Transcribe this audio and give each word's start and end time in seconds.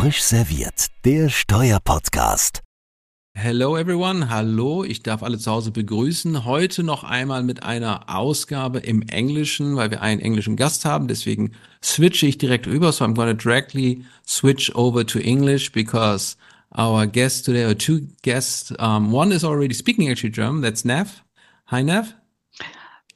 Frisch 0.00 0.22
serviert, 0.22 0.86
der 1.04 1.28
Steuerpodcast. 1.28 2.62
Hello 3.34 3.76
everyone, 3.76 4.30
hallo, 4.30 4.82
ich 4.82 5.02
darf 5.02 5.22
alle 5.22 5.36
zu 5.36 5.50
Hause 5.50 5.72
begrüßen. 5.72 6.46
Heute 6.46 6.82
noch 6.82 7.04
einmal 7.04 7.42
mit 7.42 7.64
einer 7.64 8.08
Ausgabe 8.08 8.78
im 8.78 9.02
Englischen, 9.02 9.76
weil 9.76 9.90
wir 9.90 10.00
einen 10.00 10.22
englischen 10.22 10.56
Gast 10.56 10.86
haben. 10.86 11.06
Deswegen 11.06 11.52
switche 11.84 12.26
ich 12.26 12.38
direkt 12.38 12.66
über. 12.66 12.92
So 12.92 13.04
I'm 13.04 13.14
going 13.14 13.28
to 13.28 13.34
directly 13.34 14.02
switch 14.26 14.74
over 14.74 15.04
to 15.04 15.18
English 15.18 15.70
because 15.70 16.38
our 16.74 17.06
guest 17.06 17.44
today, 17.44 17.66
or 17.66 17.76
two 17.76 18.08
guests, 18.22 18.72
um, 18.78 19.12
one 19.12 19.34
is 19.34 19.44
already 19.44 19.74
speaking 19.74 20.08
actually 20.08 20.32
German. 20.32 20.62
That's 20.62 20.82
Nev. 20.82 21.22
Hi 21.66 21.82
Nev. 21.82 22.14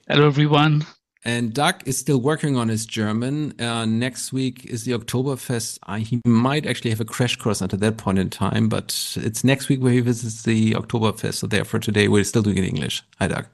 Hello 0.06 0.26
everyone. 0.26 0.84
And 1.24 1.54
Doug 1.54 1.86
is 1.86 1.96
still 1.96 2.20
working 2.20 2.56
on 2.56 2.68
his 2.68 2.84
German. 2.84 3.58
Uh, 3.58 3.86
next 3.86 4.32
week 4.32 4.66
is 4.66 4.84
the 4.84 4.92
Oktoberfest. 4.92 5.78
Uh, 5.84 5.96
he 5.96 6.20
might 6.26 6.66
actually 6.66 6.90
have 6.90 7.00
a 7.00 7.04
crash 7.04 7.36
course 7.36 7.62
at 7.62 7.70
that 7.70 7.96
point 7.96 8.18
in 8.18 8.28
time, 8.28 8.68
but 8.68 9.16
it's 9.16 9.42
next 9.42 9.70
week 9.70 9.82
where 9.82 9.92
he 9.92 10.00
visits 10.00 10.42
the 10.42 10.72
Oktoberfest. 10.72 11.34
So 11.34 11.46
therefore 11.46 11.80
today 11.80 12.08
we're 12.08 12.24
still 12.24 12.42
doing 12.42 12.58
it 12.58 12.64
in 12.64 12.70
English. 12.76 13.02
Hi, 13.20 13.28
Doug. 13.28 13.46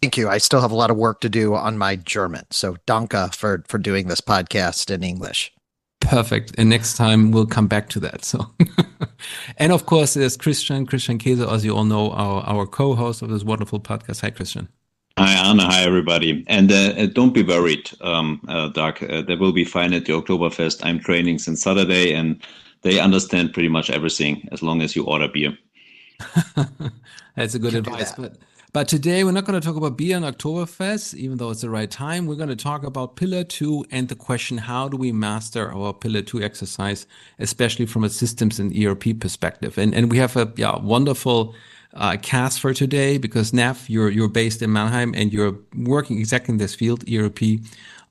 Thank 0.00 0.16
you. 0.16 0.28
I 0.28 0.38
still 0.38 0.60
have 0.60 0.70
a 0.70 0.76
lot 0.76 0.92
of 0.92 0.96
work 0.96 1.20
to 1.22 1.28
do 1.28 1.56
on 1.56 1.76
my 1.76 1.96
German. 1.96 2.44
So 2.50 2.76
danke 2.86 3.34
for, 3.34 3.64
for 3.66 3.78
doing 3.78 4.06
this 4.06 4.20
podcast 4.20 4.94
in 4.94 5.02
English. 5.02 5.52
Perfect. 6.00 6.54
And 6.56 6.68
next 6.68 6.96
time 6.96 7.32
we'll 7.32 7.46
come 7.46 7.66
back 7.66 7.88
to 7.90 8.00
that. 8.00 8.24
So, 8.24 8.46
and 9.58 9.72
of 9.72 9.86
course, 9.86 10.14
there's 10.14 10.36
Christian, 10.36 10.86
Christian 10.86 11.18
Kaeser, 11.18 11.52
as 11.52 11.64
you 11.64 11.76
all 11.76 11.84
know, 11.84 12.12
our, 12.12 12.42
our 12.44 12.66
co-host 12.66 13.20
of 13.20 13.30
this 13.30 13.42
wonderful 13.42 13.80
podcast. 13.80 14.20
Hi, 14.20 14.30
Christian. 14.30 14.68
Hi, 15.18 15.34
Arne. 15.48 15.58
Hi, 15.58 15.82
everybody. 15.82 16.44
And 16.46 16.70
uh, 16.70 16.94
uh, 16.96 17.06
don't 17.06 17.34
be 17.34 17.42
worried, 17.42 17.90
um, 18.02 18.40
uh, 18.46 18.68
Doug. 18.68 19.02
Uh, 19.02 19.20
they 19.20 19.34
will 19.34 19.50
be 19.50 19.64
fine 19.64 19.92
at 19.92 20.04
the 20.04 20.12
Oktoberfest. 20.12 20.78
I'm 20.84 21.00
training 21.00 21.40
since 21.40 21.60
Saturday, 21.60 22.14
and 22.14 22.40
they 22.82 23.00
understand 23.00 23.52
pretty 23.52 23.68
much 23.68 23.90
everything 23.90 24.48
as 24.52 24.62
long 24.62 24.80
as 24.80 24.94
you 24.94 25.04
order 25.04 25.26
beer. 25.26 25.58
That's 27.34 27.56
a 27.56 27.58
good 27.58 27.74
advice. 27.74 28.12
But 28.12 28.36
but 28.72 28.86
today 28.86 29.24
we're 29.24 29.32
not 29.32 29.44
going 29.44 29.60
to 29.60 29.66
talk 29.66 29.74
about 29.74 29.96
beer 29.96 30.16
and 30.16 30.24
Oktoberfest, 30.24 31.14
even 31.14 31.38
though 31.38 31.50
it's 31.50 31.62
the 31.62 31.70
right 31.70 31.90
time. 31.90 32.26
We're 32.26 32.36
going 32.36 32.50
to 32.50 32.54
talk 32.54 32.84
about 32.84 33.16
Pillar 33.16 33.42
Two 33.42 33.84
and 33.90 34.06
the 34.06 34.14
question: 34.14 34.56
How 34.56 34.88
do 34.88 34.96
we 34.96 35.10
master 35.10 35.72
our 35.74 35.92
Pillar 35.92 36.22
Two 36.22 36.40
exercise, 36.40 37.08
especially 37.40 37.86
from 37.86 38.04
a 38.04 38.08
systems 38.08 38.60
and 38.60 38.72
ERP 38.72 39.18
perspective? 39.18 39.78
And 39.78 39.96
and 39.96 40.12
we 40.12 40.18
have 40.18 40.36
a 40.36 40.52
yeah 40.54 40.78
wonderful 40.78 41.56
uh, 41.94 42.16
cast 42.20 42.60
for 42.60 42.74
today 42.74 43.18
because 43.18 43.52
Nav, 43.52 43.88
you're 43.88 44.10
you're 44.10 44.28
based 44.28 44.62
in 44.62 44.72
Mannheim 44.72 45.14
and 45.14 45.32
you're 45.32 45.58
working 45.74 46.18
exactly 46.18 46.52
in 46.52 46.58
this 46.58 46.74
field, 46.74 47.04
ERP 47.12 47.60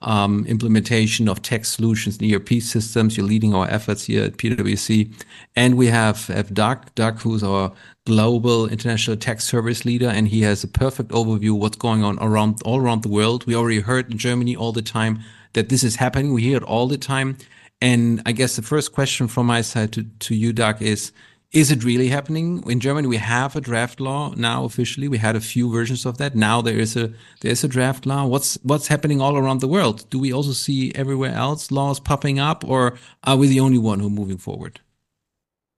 um, 0.02 0.45
implementation 0.47 1.28
of 1.28 1.42
tech 1.42 1.66
solutions 1.66 2.17
and 2.17 2.31
ERP 2.31 2.61
systems. 2.61 3.17
You're 3.17 3.25
leading 3.25 3.53
our 3.53 3.67
efforts 3.70 4.05
here 4.05 4.25
at 4.25 4.38
PwC, 4.38 5.11
and 5.55 5.75
we 5.75 5.88
have, 5.88 6.28
have 6.28 6.53
Doug, 6.53 6.94
Doug, 6.95 7.20
who's 7.20 7.44
our 7.44 7.72
global 8.05 8.67
international 8.67 9.17
tax 9.17 9.44
service 9.44 9.86
leader, 9.86 10.08
and 10.08 10.28
he 10.28 10.42
has 10.42 10.64
a 10.64 10.67
perfect 10.67 11.09
overview 11.09 11.52
of 11.52 11.58
what's 11.58 11.78
going 11.78 12.03
on 12.03 12.17
around 12.20 12.61
all 12.64 12.80
around 12.80 13.03
the 13.03 13.09
world. 13.09 13.45
We 13.45 13.55
already 13.55 13.80
heard 13.80 14.11
in 14.11 14.17
Germany 14.17 14.55
all 14.55 14.72
the 14.72 14.81
time 14.81 15.20
that 15.53 15.70
this 15.70 15.83
is 15.83 15.95
happening. 15.95 16.33
We 16.33 16.44
hear 16.44 16.58
it 16.58 16.64
all 16.64 16.88
the 16.88 16.98
time. 16.98 17.38
And 17.80 18.22
I 18.25 18.31
guess 18.31 18.55
the 18.55 18.64
first 18.64 18.92
question 18.92 19.28
from 19.28 19.45
my 19.45 19.61
side 19.61 19.94
to, 19.94 20.03
to 20.03 20.36
you, 20.36 20.52
Doug, 20.52 20.81
is 20.81 21.11
is 21.51 21.71
it 21.71 21.83
really 21.83 22.09
happening 22.09 22.63
in 22.69 22.79
Germany? 22.79 23.07
We 23.07 23.17
have 23.17 23.55
a 23.55 23.61
draft 23.61 24.01
law 24.01 24.33
now 24.35 24.65
officially. 24.65 25.07
We 25.07 25.17
had 25.17 25.35
a 25.35 25.41
few 25.41 25.71
versions 25.71 26.05
of 26.05 26.17
that. 26.17 26.35
Now 26.35 26.61
there 26.61 26.77
is 26.77 26.97
a 26.97 27.13
there 27.41 27.51
is 27.51 27.63
a 27.63 27.69
draft 27.69 28.05
law. 28.05 28.25
What's 28.25 28.57
what's 28.63 28.87
happening 28.87 29.21
all 29.21 29.37
around 29.37 29.61
the 29.61 29.67
world? 29.67 30.09
Do 30.09 30.19
we 30.19 30.33
also 30.33 30.51
see 30.51 30.91
everywhere 30.93 31.33
else 31.33 31.71
laws 31.71 31.99
popping 31.99 32.37
up, 32.37 32.67
or 32.67 32.97
are 33.23 33.37
we 33.37 33.47
the 33.47 33.61
only 33.61 33.77
one 33.77 33.99
who 33.99 34.09
moving 34.09 34.37
forward? 34.37 34.81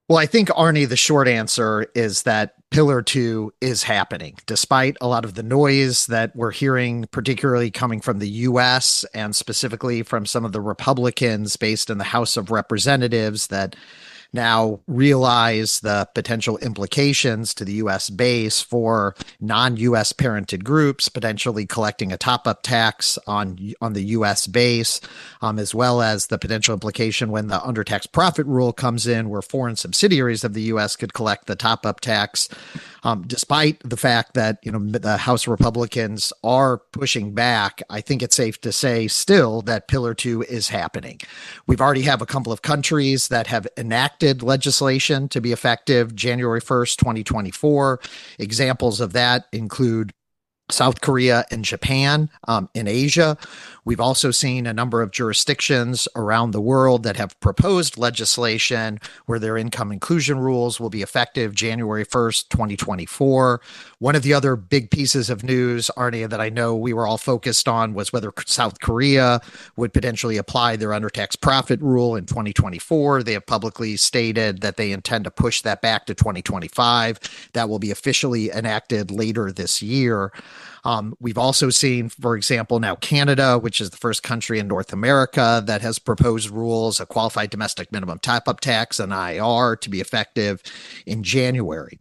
Well, 0.07 0.17
I 0.17 0.25
think 0.25 0.49
Arne, 0.55 0.87
the 0.87 0.95
short 0.95 1.27
answer 1.27 1.85
is 1.93 2.23
that 2.23 2.55
Pillar 2.71 3.03
Two 3.03 3.53
is 3.61 3.83
happening, 3.83 4.39
despite 4.47 4.97
a 5.01 5.07
lot 5.07 5.23
of 5.23 5.35
the 5.35 5.43
noise 5.43 6.07
that 6.07 6.35
we're 6.35 6.49
hearing, 6.49 7.05
particularly 7.11 7.69
coming 7.69 8.01
from 8.01 8.17
the 8.17 8.29
U.S. 8.29 9.05
and 9.13 9.35
specifically 9.35 10.01
from 10.01 10.25
some 10.25 10.45
of 10.45 10.51
the 10.51 10.61
Republicans 10.61 11.57
based 11.57 11.91
in 11.91 11.99
the 11.99 12.05
House 12.05 12.37
of 12.37 12.49
Representatives 12.49 13.47
that 13.47 13.75
now 14.33 14.79
realize 14.87 15.79
the 15.79 16.07
potential 16.13 16.57
implications 16.59 17.53
to 17.55 17.65
the 17.65 17.73
US 17.73 18.09
base 18.09 18.61
for 18.61 19.15
non-US 19.39 20.13
parented 20.13 20.63
groups 20.63 21.09
potentially 21.09 21.65
collecting 21.65 22.11
a 22.11 22.17
top-up 22.17 22.61
tax 22.63 23.17
on 23.27 23.73
on 23.81 23.93
the 23.93 24.03
US 24.03 24.47
base 24.47 25.01
um, 25.41 25.59
as 25.59 25.73
well 25.73 26.01
as 26.01 26.27
the 26.27 26.37
potential 26.37 26.73
implication 26.73 27.31
when 27.31 27.47
the 27.47 27.59
undertax 27.59 28.11
profit 28.11 28.45
rule 28.45 28.73
comes 28.73 29.07
in 29.07 29.29
where 29.29 29.41
foreign 29.41 29.75
subsidiaries 29.75 30.43
of 30.43 30.53
the 30.53 30.63
US 30.73 30.95
could 30.95 31.13
collect 31.13 31.47
the 31.47 31.55
top-up 31.55 31.99
tax 31.99 32.49
um, 33.03 33.23
despite 33.25 33.79
the 33.87 33.97
fact 33.97 34.33
that 34.33 34.59
you 34.63 34.71
know 34.71 34.79
the 34.79 35.17
House 35.17 35.47
Republicans 35.47 36.33
are 36.43 36.79
pushing 36.91 37.33
back, 37.33 37.81
I 37.89 38.01
think 38.01 38.21
it's 38.21 38.35
safe 38.35 38.59
to 38.61 38.71
say 38.71 39.07
still 39.07 39.61
that 39.63 39.87
Pillar 39.87 40.13
Two 40.13 40.43
is 40.43 40.69
happening. 40.69 41.19
We've 41.65 41.81
already 41.81 42.01
have 42.01 42.21
a 42.21 42.25
couple 42.25 42.51
of 42.51 42.61
countries 42.61 43.29
that 43.29 43.47
have 43.47 43.67
enacted 43.77 44.18
legislation 44.43 45.29
to 45.29 45.41
be 45.41 45.51
effective 45.51 46.15
January 46.15 46.61
first, 46.61 46.99
twenty 46.99 47.23
twenty 47.23 47.51
four. 47.51 47.99
Examples 48.37 49.01
of 49.01 49.13
that 49.13 49.45
include 49.51 50.13
South 50.71 51.01
Korea 51.01 51.45
and 51.51 51.65
Japan 51.65 52.29
um, 52.47 52.69
in 52.73 52.87
Asia. 52.87 53.37
We've 53.85 53.99
also 53.99 54.31
seen 54.31 54.67
a 54.67 54.73
number 54.73 55.01
of 55.01 55.11
jurisdictions 55.11 56.07
around 56.15 56.51
the 56.51 56.61
world 56.61 57.03
that 57.03 57.17
have 57.17 57.39
proposed 57.39 57.97
legislation 57.97 58.99
where 59.25 59.39
their 59.39 59.57
income 59.57 59.91
inclusion 59.91 60.37
rules 60.37 60.79
will 60.79 60.89
be 60.89 61.01
effective 61.01 61.55
January 61.55 62.05
1st, 62.05 62.49
2024. 62.49 63.61
One 64.01 64.15
of 64.15 64.23
the 64.23 64.33
other 64.33 64.55
big 64.55 64.91
pieces 64.91 65.29
of 65.29 65.43
news, 65.43 65.89
Arne, 65.97 66.29
that 66.29 66.39
I 66.39 66.47
know 66.47 66.73
we 66.73 66.93
were 66.93 67.05
all 67.05 67.17
focused 67.17 67.67
on 67.67 67.93
was 67.93 68.13
whether 68.13 68.31
South 68.45 68.79
Korea 68.79 69.41
would 69.75 69.91
potentially 69.91 70.37
apply 70.37 70.77
their 70.77 70.91
undertax 70.91 71.39
profit 71.39 71.81
rule 71.81 72.15
in 72.15 72.25
2024. 72.25 73.23
They 73.23 73.33
have 73.33 73.45
publicly 73.45 73.97
stated 73.97 74.61
that 74.61 74.77
they 74.77 74.93
intend 74.93 75.25
to 75.25 75.31
push 75.31 75.63
that 75.63 75.81
back 75.81 76.05
to 76.05 76.15
2025. 76.15 77.49
That 77.51 77.67
will 77.67 77.77
be 77.77 77.91
officially 77.91 78.49
enacted 78.51 79.11
later 79.11 79.51
this 79.51 79.81
year. 79.81 80.31
Um, 80.85 81.13
we've 81.19 81.37
also 81.37 81.69
seen, 81.69 82.07
for 82.07 82.37
example, 82.37 82.79
now 82.79 82.95
Canada, 82.95 83.59
which 83.59 83.81
is 83.81 83.89
the 83.89 83.97
first 83.97 84.23
country 84.23 84.59
in 84.59 84.69
North 84.69 84.93
America 84.93 85.61
that 85.65 85.81
has 85.81 85.99
proposed 85.99 86.49
rules, 86.49 87.01
a 87.01 87.05
qualified 87.05 87.49
domestic 87.49 87.91
minimum 87.91 88.19
top 88.19 88.47
up 88.47 88.61
tax, 88.61 88.97
an 88.97 89.09
IIR, 89.09 89.77
to 89.81 89.89
be 89.89 89.99
effective 89.99 90.63
in 91.05 91.21
January. 91.21 91.99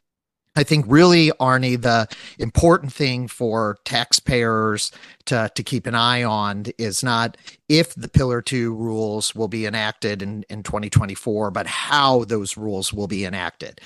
I 0.58 0.64
think 0.64 0.86
really, 0.88 1.30
Arne, 1.38 1.80
the 1.80 2.08
important 2.41 2.92
thing 2.92 3.28
for 3.28 3.78
taxpayers 3.84 4.91
to, 5.28 5.50
to 5.54 5.62
keep 5.62 5.86
an 5.86 5.94
eye 5.94 6.22
on 6.22 6.64
is 6.78 7.02
not 7.02 7.36
if 7.68 7.94
the 7.94 8.08
Pillar 8.08 8.40
2 8.40 8.74
rules 8.74 9.34
will 9.34 9.48
be 9.48 9.66
enacted 9.66 10.22
in, 10.22 10.42
in 10.48 10.62
2024, 10.62 11.50
but 11.50 11.66
how 11.66 12.24
those 12.24 12.56
rules 12.56 12.94
will 12.94 13.06
be 13.06 13.26
enacted. 13.26 13.80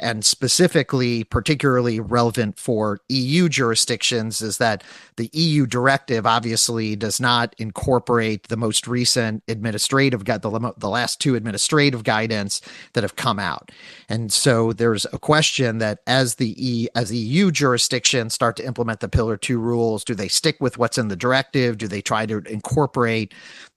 And 0.00 0.24
specifically, 0.24 1.22
particularly 1.22 2.00
relevant 2.00 2.58
for 2.58 3.00
EU 3.08 3.48
jurisdictions, 3.48 4.42
is 4.42 4.58
that 4.58 4.82
the 5.16 5.30
EU 5.32 5.66
directive 5.66 6.26
obviously 6.26 6.96
does 6.96 7.20
not 7.20 7.54
incorporate 7.58 8.48
the 8.48 8.56
most 8.56 8.88
recent 8.88 9.44
administrative 9.46 10.24
the, 10.24 10.74
the 10.76 10.88
last 10.88 11.20
two 11.20 11.36
administrative 11.36 12.02
guidance 12.02 12.60
that 12.94 13.04
have 13.04 13.16
come 13.16 13.38
out. 13.38 13.70
And 14.08 14.32
so 14.32 14.72
there's 14.72 15.06
a 15.12 15.18
question 15.18 15.78
that 15.78 16.00
as 16.06 16.36
the 16.36 16.54
e, 16.56 16.88
as 16.94 17.12
EU 17.12 17.52
jurisdictions 17.52 18.34
start 18.34 18.56
to 18.56 18.66
implement 18.66 19.00
the 19.00 19.08
Pillar 19.08 19.36
2 19.36 19.58
rules, 19.58 20.02
do 20.02 20.14
they 20.14 20.28
stick 20.28 20.56
with 20.60 20.76
what's 20.88 20.96
in 20.96 21.08
the 21.08 21.16
directive? 21.16 21.76
Do 21.76 21.86
they 21.86 22.00
try 22.00 22.24
to 22.24 22.38
incorporate 22.50 23.34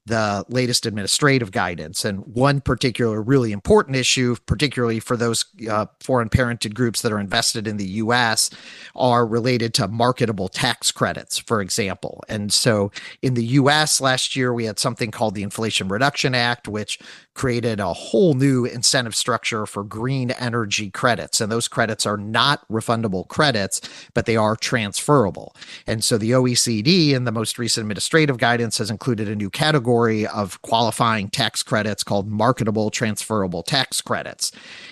the 0.07 0.44
latest 0.50 0.86
administrative 0.88 1.51
guidance. 1.51 2.03
And 2.03 2.25
one 2.25 2.59
particular 2.59 3.21
really 3.21 3.51
important 3.51 3.95
issue, 3.95 4.36
particularly 4.48 5.00
for 5.00 5.15
those 5.15 5.45
uh, 5.69 5.86
foreign 6.00 6.30
parented 6.30 6.74
groups 6.74 7.01
that 7.01 7.12
are 7.12 7.19
invested 7.19 7.68
in 7.68 7.77
the 7.77 7.86
US, 7.86 8.50
are 8.95 9.27
related 9.27 9.75
to 9.75 9.88
marketable 9.88 10.48
tax 10.48 10.92
credits, 10.92 11.38
for 11.38 11.62
example. 11.62 12.24
And 12.27 12.51
so 12.51 12.92
in 13.21 13.36
the 13.36 13.45
US 13.45 14.01
last 14.01 14.36
year, 14.36 14.51
we 14.53 14.65
had 14.65 14.80
something 14.80 15.12
called 15.12 15.36
the 15.36 15.44
Inflation 15.44 15.88
Reduction 15.88 16.33
Act, 16.33 16.68
which 16.68 16.98
created 17.36 17.80
a 17.80 17.94
whole 17.94 18.33
new 18.33 18.65
incentive 18.65 19.15
structure 19.15 19.65
for 19.65 19.83
green 19.83 20.31
energy 20.31 20.89
credits. 20.89 21.39
And 21.39 21.51
those 21.51 21.68
credits 21.68 22.06
are 22.06 22.18
not 22.18 22.68
refundable 22.69 23.27
credits, 23.27 23.81
but 24.13 24.25
they 24.25 24.36
are 24.36 24.56
transferable. 24.56 25.56
And 25.86 26.03
so 26.03 26.18
the 26.18 26.31
OECD 26.31 27.12
in 27.12 27.24
the 27.25 27.31
most 27.31 27.59
recent 27.59 27.83
administrative 27.83 28.38
guidance 28.38 28.80
has 28.80 28.89
included 28.89 29.30
a 29.30 29.36
new 29.36 29.50
category 29.50 29.90
category 29.91 30.25
of 30.27 30.61
qualifying 30.61 31.29
tax 31.29 31.63
credits 31.63 32.03
called 32.03 32.29
marketable 32.29 32.89
transferable 32.89 33.61
tax 33.61 34.01
credits. 34.01 34.51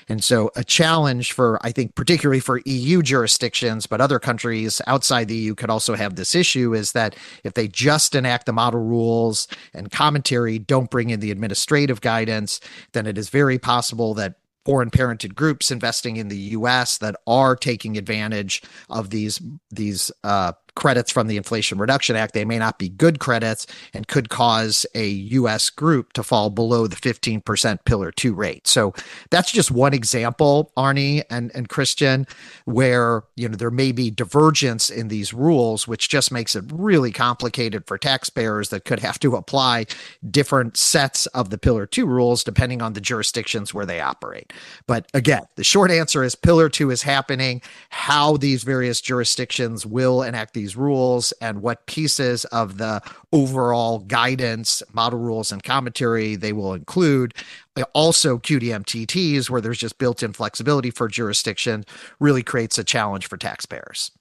And 0.10 0.24
so, 0.24 0.52
a 0.56 0.64
challenge 0.64 1.32
for, 1.32 1.60
I 1.62 1.72
think, 1.72 1.96
particularly 1.96 2.40
for 2.40 2.62
EU 2.66 3.02
jurisdictions, 3.02 3.88
but 3.88 4.02
other 4.02 4.20
countries 4.20 4.82
outside 4.88 5.28
the 5.28 5.36
EU 5.36 5.56
could 5.56 5.70
also 5.70 5.96
have 5.96 6.16
this 6.16 6.36
issue 6.36 6.74
is 6.74 6.92
that 6.94 7.16
if 7.44 7.54
they 7.54 7.68
just 7.68 8.16
enact 8.16 8.46
the 8.46 8.54
model 8.54 8.82
rules 8.82 9.48
and 9.74 9.92
commentary, 9.92 10.60
don't 10.60 10.92
bring 10.92 11.12
in 11.12 11.20
the 11.20 11.32
administrative 11.32 12.02
guidance, 12.02 12.60
then 12.94 13.06
it 13.06 13.18
is 13.18 13.30
very 13.30 13.58
possible 13.58 14.14
that 14.16 14.36
foreign 14.66 14.92
parented 14.92 15.34
groups 15.34 15.72
investing 15.72 16.18
in 16.18 16.28
the 16.28 16.54
US 16.58 16.98
that 16.98 17.16
are 17.26 17.56
taking 17.56 17.98
advantage 17.98 18.62
of 18.90 19.10
these 19.10 19.42
these 19.72 20.12
uh, 20.24 20.52
credits 20.76 21.12
from 21.12 21.28
the 21.28 21.38
Inflation 21.38 21.78
Reduction 21.78 22.16
Act. 22.16 22.34
They 22.34 22.46
may 22.46 22.60
not 22.60 22.80
be 22.80 22.90
good 22.90 23.20
credits 23.20 23.68
and 23.94 24.08
could 24.08 24.30
cause 24.30 24.86
a 24.96 25.08
U.S. 25.08 25.70
group 25.70 26.14
to 26.14 26.24
fall 26.24 26.50
below 26.50 26.88
the 26.88 26.96
15% 26.96 27.86
Pillar 27.86 28.12
2 28.12 28.34
rate. 28.34 28.68
So 28.68 28.94
that's 29.30 29.52
just 29.52 29.72
one 29.72 29.94
example, 29.94 30.72
Arne 30.78 31.22
and, 31.30 31.52
and 31.54 31.70
Christian, 31.70 32.28
where 32.66 33.24
you 33.36 33.48
know 33.48 33.56
there 33.56 33.72
may 33.72 33.92
be 33.92 34.12
divergence 34.12 34.90
in 34.90 35.08
these 35.08 35.34
rules, 35.34 35.88
which 35.88 36.10
just 36.10 36.32
makes 36.32 36.56
it 36.56 36.66
really 36.72 37.12
complicated 37.12 37.86
for 37.88 37.98
taxpayers 37.98 38.70
that 38.70 38.86
could 38.86 39.00
have 39.00 39.20
to 39.20 39.36
apply 39.36 39.86
different 40.30 40.78
sets 40.78 41.26
of 41.28 41.50
the 41.50 41.58
Pillar 41.58 41.86
2 41.86 42.06
rules 42.06 42.44
depending 42.44 42.82
on 42.82 42.94
the 42.94 43.02
jurisdictions 43.02 43.74
where 43.74 43.86
they 43.86 44.00
operate. 44.00 44.52
But 44.88 45.08
again, 45.14 45.44
the 45.56 45.64
short 45.64 45.92
answer 45.92 46.24
is 46.24 46.36
Pillar 46.36 46.70
2 46.70 46.92
is 46.92 47.02
happening. 47.02 47.62
How 47.90 48.38
these 48.38 48.64
various 48.64 49.02
jurisdictions 49.02 49.86
will 49.86 50.24
enact 50.24 50.54
these 50.60 50.76
rules 50.76 51.32
and 51.42 51.62
what 51.62 51.86
pieces 51.86 52.44
of 52.46 52.78
the 52.78 53.02
overall 53.32 54.00
guidance, 54.00 54.84
model 54.92 55.20
rules, 55.20 55.52
and 55.52 55.64
commentary 55.64 56.36
they 56.36 56.52
will 56.52 56.74
include. 56.74 57.34
Uh, 57.78 57.84
also, 57.94 58.38
QDMTTs, 58.38 59.50
where 59.50 59.62
there's 59.62 59.78
just 59.78 59.98
built 59.98 60.22
in 60.22 60.34
flexibility 60.34 60.92
for 60.92 61.08
jurisdiction, 61.08 61.86
really 62.20 62.44
creates 62.44 62.78
a 62.78 62.84
challenge 62.84 63.28
for 63.28 63.38
taxpayers. 63.38 64.12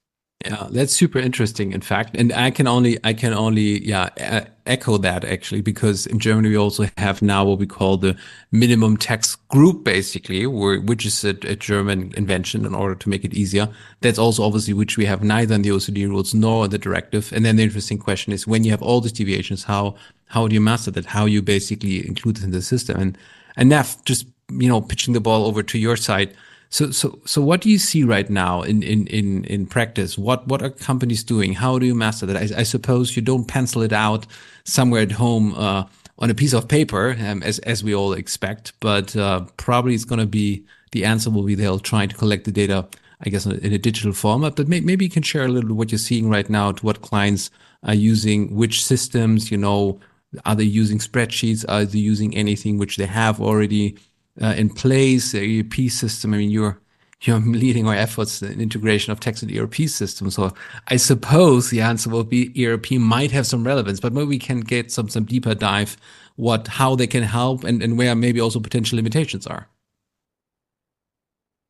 Yeah, 0.44 0.68
that's 0.70 0.92
super 0.94 1.18
interesting. 1.18 1.72
In 1.72 1.80
fact, 1.80 2.14
and 2.16 2.32
I 2.32 2.52
can 2.52 2.68
only 2.68 2.96
I 3.02 3.12
can 3.12 3.34
only 3.34 3.84
yeah 3.84 4.46
echo 4.66 4.96
that 4.98 5.24
actually 5.24 5.62
because 5.62 6.06
in 6.06 6.20
Germany 6.20 6.50
we 6.50 6.56
also 6.56 6.86
have 6.96 7.20
now 7.22 7.44
what 7.44 7.58
we 7.58 7.66
call 7.66 7.96
the 7.96 8.16
minimum 8.52 8.96
tax 8.96 9.34
group, 9.34 9.82
basically, 9.82 10.46
where, 10.46 10.80
which 10.80 11.04
is 11.04 11.24
a, 11.24 11.30
a, 11.42 11.56
German 11.56 12.12
invention 12.16 12.64
in 12.64 12.72
order 12.72 12.94
to 12.94 13.08
make 13.08 13.24
it 13.24 13.34
easier. 13.34 13.68
That's 14.00 14.18
also 14.18 14.44
obviously 14.44 14.74
which 14.74 14.96
we 14.96 15.06
have 15.06 15.24
neither 15.24 15.56
in 15.56 15.62
the 15.62 15.70
OECD 15.70 16.08
rules 16.08 16.34
nor 16.34 16.66
in 16.66 16.70
the 16.70 16.78
directive. 16.78 17.32
And 17.32 17.44
then 17.44 17.56
the 17.56 17.64
interesting 17.64 17.98
question 17.98 18.32
is 18.32 18.46
when 18.46 18.62
you 18.62 18.70
have 18.70 18.82
all 18.82 19.00
these 19.00 19.12
deviations, 19.12 19.64
how 19.64 19.96
how 20.26 20.46
do 20.46 20.54
you 20.54 20.60
master 20.60 20.92
that? 20.92 21.06
How 21.06 21.24
you 21.24 21.42
basically 21.42 22.06
include 22.06 22.38
it 22.38 22.44
in 22.44 22.52
the 22.52 22.62
system? 22.62 23.00
And 23.00 23.18
and 23.56 23.70
Nav, 23.70 23.96
just 24.04 24.26
you 24.52 24.68
know, 24.68 24.80
pitching 24.80 25.14
the 25.14 25.20
ball 25.20 25.46
over 25.46 25.64
to 25.64 25.78
your 25.78 25.96
side 25.96 26.32
so, 26.70 26.90
so, 26.90 27.18
so 27.24 27.40
what 27.42 27.60
do 27.60 27.70
you 27.70 27.78
see 27.78 28.04
right 28.04 28.28
now 28.28 28.62
in, 28.62 28.82
in, 28.82 29.06
in, 29.06 29.44
in 29.44 29.66
practice? 29.66 30.18
What, 30.18 30.46
what 30.46 30.62
are 30.62 30.70
companies 30.70 31.24
doing? 31.24 31.54
How 31.54 31.78
do 31.78 31.86
you 31.86 31.94
master 31.94 32.26
that? 32.26 32.36
I, 32.36 32.60
I 32.60 32.62
suppose 32.62 33.16
you 33.16 33.22
don't 33.22 33.46
pencil 33.46 33.82
it 33.82 33.92
out 33.92 34.26
somewhere 34.64 35.02
at 35.02 35.12
home, 35.12 35.54
uh, 35.54 35.84
on 36.18 36.30
a 36.30 36.34
piece 36.34 36.52
of 36.52 36.68
paper, 36.68 37.16
um, 37.20 37.42
as, 37.42 37.58
as 37.60 37.84
we 37.84 37.94
all 37.94 38.12
expect, 38.12 38.72
but, 38.80 39.16
uh, 39.16 39.44
probably 39.56 39.94
it's 39.94 40.04
going 40.04 40.18
to 40.18 40.26
be, 40.26 40.64
the 40.92 41.04
answer 41.04 41.30
will 41.30 41.44
be 41.44 41.54
they'll 41.54 41.78
try 41.78 42.06
to 42.06 42.14
collect 42.16 42.44
the 42.44 42.52
data, 42.52 42.86
I 43.20 43.30
guess, 43.30 43.46
in 43.46 43.72
a 43.72 43.78
digital 43.78 44.12
format, 44.12 44.56
but 44.56 44.68
may, 44.68 44.80
maybe 44.80 45.04
you 45.04 45.10
can 45.10 45.22
share 45.22 45.44
a 45.44 45.48
little 45.48 45.74
what 45.74 45.92
you're 45.92 45.98
seeing 45.98 46.28
right 46.28 46.50
now 46.50 46.72
to 46.72 46.84
what 46.84 47.02
clients 47.02 47.50
are 47.84 47.94
using, 47.94 48.54
which 48.54 48.84
systems, 48.84 49.50
you 49.50 49.56
know, 49.56 50.00
are 50.44 50.54
they 50.54 50.64
using 50.64 50.98
spreadsheets? 50.98 51.64
Are 51.68 51.84
they 51.84 51.98
using 51.98 52.36
anything 52.36 52.78
which 52.78 52.96
they 52.96 53.06
have 53.06 53.40
already 53.40 53.96
uh, 54.42 54.54
in 54.56 54.70
place, 54.70 55.32
the 55.32 55.60
ERP 55.60 55.90
system. 55.90 56.34
I 56.34 56.38
mean, 56.38 56.50
you're 56.50 56.80
you're 57.22 57.38
leading 57.64 57.86
our 57.88 57.94
efforts 57.94 58.42
in 58.42 58.60
integration 58.60 59.12
of 59.12 59.20
tax 59.20 59.42
and 59.42 59.56
ERP 59.56 59.74
systems. 59.88 60.34
So 60.36 60.52
I 60.88 60.96
suppose 60.96 61.70
the 61.70 61.80
answer 61.80 62.10
will 62.10 62.24
be 62.24 62.52
ERP 62.64 62.92
might 62.92 63.32
have 63.32 63.46
some 63.46 63.66
relevance, 63.66 64.00
but 64.00 64.12
maybe 64.12 64.26
we 64.26 64.38
can 64.38 64.60
get 64.60 64.92
some 64.92 65.08
some 65.08 65.24
deeper 65.24 65.54
dive 65.54 65.96
what 66.36 66.68
how 66.68 66.94
they 66.94 67.06
can 67.06 67.24
help 67.24 67.64
and, 67.64 67.82
and 67.82 67.98
where 67.98 68.14
maybe 68.14 68.40
also 68.40 68.60
potential 68.60 68.96
limitations 68.96 69.46
are. 69.46 69.68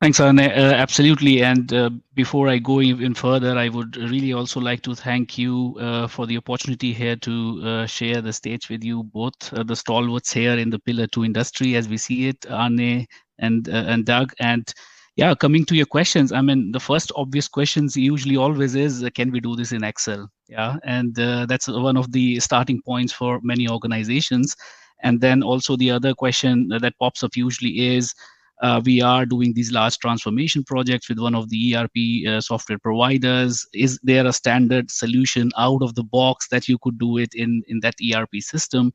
Thanks, 0.01 0.21
Arne. 0.21 0.39
Uh, 0.39 0.73
absolutely. 0.77 1.43
And 1.43 1.73
uh, 1.73 1.89
before 2.13 2.47
I 2.47 2.57
go 2.57 2.79
even 2.79 3.13
further, 3.13 3.57
I 3.57 3.67
would 3.67 3.97
really 3.97 4.31
also 4.31 4.61
like 4.61 4.81
to 4.83 4.95
thank 4.95 5.37
you 5.37 5.75
uh, 5.77 6.07
for 6.07 6.25
the 6.25 6.37
opportunity 6.37 6.93
here 6.93 7.17
to 7.17 7.61
uh, 7.65 7.85
share 7.85 8.21
the 8.21 8.31
stage 8.31 8.69
with 8.69 8.81
you, 8.81 9.03
both 9.03 9.51
uh, 9.51 9.63
the 9.63 9.75
stalwarts 9.75 10.31
here 10.31 10.57
in 10.57 10.69
the 10.69 10.79
Pillar 10.79 11.05
2 11.05 11.25
industry 11.25 11.75
as 11.75 11.89
we 11.89 11.97
see 11.97 12.29
it, 12.29 12.49
Arne 12.49 13.05
and, 13.39 13.67
uh, 13.67 13.71
and 13.87 14.05
Doug. 14.05 14.31
And 14.39 14.73
yeah, 15.17 15.35
coming 15.35 15.65
to 15.65 15.75
your 15.75 15.85
questions, 15.85 16.31
I 16.31 16.39
mean, 16.39 16.71
the 16.71 16.79
first 16.79 17.11
obvious 17.17 17.49
questions 17.49 17.97
usually 17.97 18.37
always 18.37 18.75
is, 18.75 19.03
can 19.15 19.31
we 19.31 19.41
do 19.41 19.57
this 19.57 19.73
in 19.73 19.83
Excel? 19.83 20.29
Yeah, 20.47 20.77
and 20.85 21.13
that's 21.13 21.67
one 21.67 21.97
of 21.97 22.09
the 22.13 22.39
starting 22.39 22.81
points 22.83 23.11
for 23.11 23.41
many 23.43 23.67
organizations. 23.67 24.55
And 25.03 25.19
then 25.19 25.43
also 25.43 25.75
the 25.75 25.91
other 25.91 26.13
question 26.13 26.69
that 26.69 26.97
pops 26.99 27.21
up 27.21 27.35
usually 27.35 27.95
is, 27.97 28.13
uh, 28.61 28.81
we 28.83 29.01
are 29.01 29.25
doing 29.25 29.53
these 29.53 29.71
large 29.71 29.97
transformation 29.99 30.63
projects 30.63 31.07
with 31.07 31.19
one 31.19 31.35
of 31.35 31.49
the 31.49 31.75
ERP 31.75 32.27
uh, 32.27 32.41
software 32.41 32.79
providers. 32.79 33.65
Is 33.73 33.99
there 34.03 34.25
a 34.27 34.33
standard 34.33 34.91
solution 34.91 35.51
out 35.57 35.81
of 35.81 35.95
the 35.95 36.03
box 36.03 36.49
that 36.49 36.67
you 36.67 36.77
could 36.81 36.97
do 36.99 37.17
it 37.17 37.33
in, 37.33 37.63
in 37.67 37.79
that 37.81 37.95
ERP 38.13 38.41
system? 38.41 38.91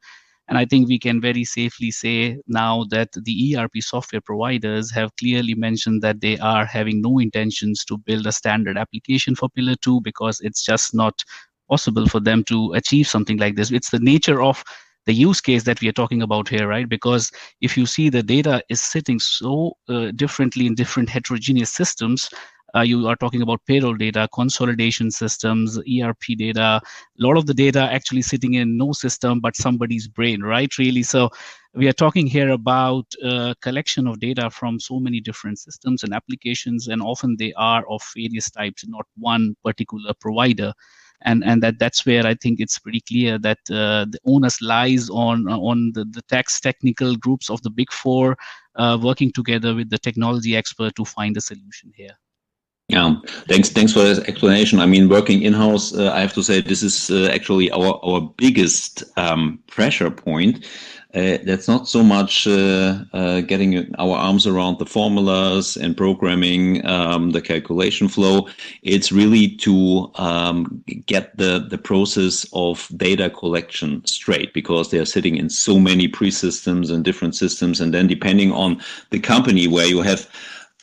And 0.49 0.59
I 0.59 0.67
think 0.67 0.89
we 0.89 0.99
can 0.99 1.23
very 1.23 1.45
safely 1.45 1.91
say 1.91 2.39
now 2.47 2.85
that 2.91 3.09
the 3.13 3.57
ERP 3.57 3.77
software 3.79 4.21
providers 4.21 4.91
have 4.91 5.17
clearly 5.17 5.55
mentioned 5.55 6.03
that 6.03 6.21
they 6.21 6.39
are 6.39 6.67
having 6.67 7.01
no 7.01 7.19
intentions 7.19 7.83
to 7.87 7.97
build 7.97 8.27
a 8.27 8.33
standard 8.33 8.77
application 8.77 9.35
for 9.35 9.49
Pillar 9.49 9.77
2 9.77 10.03
because 10.03 10.41
it's 10.43 10.63
just 10.63 10.95
not 10.95 11.25
possible 11.71 12.07
for 12.07 12.21
them 12.21 12.45
to 12.45 12.75
achieve 12.75 13.09
something 13.09 13.39
like 13.39 13.57
this. 13.57 13.73
It's 13.73 13.89
the 13.89 13.99
nature 13.99 14.43
of 14.43 14.63
the 15.07 15.13
use 15.13 15.41
case 15.41 15.65
that 15.65 15.81
we 15.81 15.89
are 15.89 15.93
talking 15.93 16.23
about 16.23 16.49
here, 16.49 16.67
right? 16.67 16.89
Because 16.89 17.31
if 17.61 17.77
you 17.77 17.87
see 17.87 18.09
the 18.09 18.23
data 18.23 18.63
is 18.69 18.81
sitting 18.81 19.21
so 19.21 19.77
uh, 19.89 20.11
differently 20.13 20.67
in 20.67 20.75
different 20.75 21.09
heterogeneous 21.09 21.73
systems, 21.73 22.31
uh, 22.75 22.81
you 22.81 23.07
are 23.07 23.17
talking 23.17 23.43
about 23.43 23.65
payroll 23.67 23.95
data, 23.95 24.29
consolidation 24.35 25.11
systems, 25.11 25.79
ERP 25.79 26.37
data, 26.37 26.61
a 26.61 26.83
lot 27.19 27.37
of 27.37 27.47
the 27.47 27.55
data 27.55 27.81
actually 27.93 28.23
sitting 28.23 28.55
in 28.55 28.77
no 28.77 28.93
system 28.93 29.41
but 29.41 29.55
somebody's 29.55 30.09
brain, 30.09 30.43
right? 30.43 30.77
Really. 30.77 31.03
So 31.05 31.31
we 31.75 31.87
are 31.87 31.93
talking 31.93 32.27
here 32.27 32.51
about 32.51 33.07
uh, 33.25 33.55
collection 33.63 34.09
of 34.09 34.19
data 34.19 34.51
from 34.51 34.81
so 34.81 34.99
many 34.99 35.21
different 35.21 35.59
systems 35.59 36.03
and 36.03 36.13
applications, 36.13 36.89
and 36.89 37.01
often 37.01 37.37
they 37.39 37.53
are 37.55 37.85
of 37.89 38.03
various 38.17 38.51
types, 38.51 38.85
not 38.89 39.07
one 39.17 39.55
particular 39.65 40.13
provider 40.21 40.73
and 41.23 41.45
and 41.45 41.63
that 41.63 41.79
that's 41.79 42.05
where 42.07 42.27
I 42.27 42.35
think 42.35 42.61
it's 42.61 42.79
pretty 42.79 43.01
clear 43.01 43.39
that 43.39 43.59
uh, 43.71 44.07
the 44.11 44.19
onus 44.25 44.61
lies 44.61 45.09
on 45.11 45.49
on 45.49 45.93
the, 45.95 46.05
the 46.05 46.23
tax 46.23 46.61
technical 46.61 47.17
groups 47.17 47.51
of 47.51 47.63
the 47.63 47.71
big 47.71 47.93
four 47.93 48.37
uh, 48.77 48.99
working 49.01 49.33
together 49.33 49.75
with 49.75 49.91
the 49.91 49.99
technology 49.99 50.57
expert 50.57 50.95
to 50.97 51.05
find 51.05 51.37
a 51.37 51.41
solution 51.41 51.93
here. 51.95 52.17
Yeah, 52.89 53.15
thanks. 53.49 53.71
Thanks 53.71 53.93
for 53.95 54.01
this 54.01 54.19
explanation. 54.21 54.79
I 54.79 54.87
mean, 54.87 55.09
working 55.09 55.43
in 55.43 55.55
house, 55.55 55.95
uh, 55.95 56.13
I 56.13 56.21
have 56.21 56.35
to 56.35 56.43
say 56.43 56.61
this 56.61 56.83
is 56.83 57.11
uh, 57.11 57.31
actually 57.33 57.71
our 57.71 57.99
our 58.05 58.21
biggest 58.37 59.03
um, 59.17 59.59
pressure 59.67 60.11
point 60.11 60.67
uh, 61.15 61.39
that's 61.45 61.69
not 61.69 61.87
so 61.87 62.03
much 62.03 62.47
uh, 62.47 62.99
uh, 63.13 63.41
getting 63.43 63.95
our 63.99 64.17
arms 64.17 64.49
around 64.49 64.79
the 64.79 64.87
formulas 64.87 65.77
and 65.77 65.97
programming 65.97 66.85
um, 66.87 67.31
the 67.31 67.41
calculation 67.41 68.09
flow. 68.09 68.49
It's 68.83 69.13
really 69.13 69.55
to 69.59 70.11
um, 70.17 70.83
get 71.07 71.37
the, 71.37 71.67
the 71.71 71.79
process 71.79 72.47
of 72.53 72.89
data 72.97 73.31
collection 73.31 74.05
straight 74.07 74.53
because 74.53 74.91
they 74.91 74.99
are 74.99 75.05
sitting 75.05 75.37
in 75.37 75.51
so 75.51 75.79
many 75.79 76.09
pre-systems 76.09 76.91
and 76.91 77.05
different 77.05 77.37
systems. 77.37 77.81
And 77.81 77.95
then 77.95 78.09
depending 78.09 78.51
on 78.51 78.83
the 79.11 79.21
company 79.21 79.69
where 79.69 79.87
you 79.87 80.03
have 80.03 80.29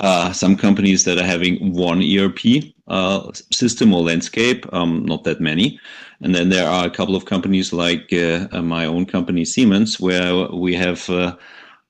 uh, 0.01 0.33
some 0.33 0.57
companies 0.57 1.03
that 1.03 1.19
are 1.19 1.25
having 1.25 1.73
one 1.73 2.01
ERP 2.01 2.73
uh, 2.87 3.31
system 3.51 3.93
or 3.93 4.01
landscape, 4.01 4.65
um, 4.73 5.05
not 5.05 5.23
that 5.23 5.39
many. 5.39 5.79
And 6.21 6.33
then 6.33 6.49
there 6.49 6.67
are 6.67 6.87
a 6.87 6.89
couple 6.89 7.15
of 7.15 7.25
companies 7.25 7.71
like 7.71 8.11
uh, 8.11 8.47
uh 8.51 8.63
my 8.63 8.85
own 8.85 9.05
company, 9.05 9.45
Siemens, 9.45 9.99
where 9.99 10.47
we 10.47 10.73
have 10.73 11.07
uh, 11.09 11.35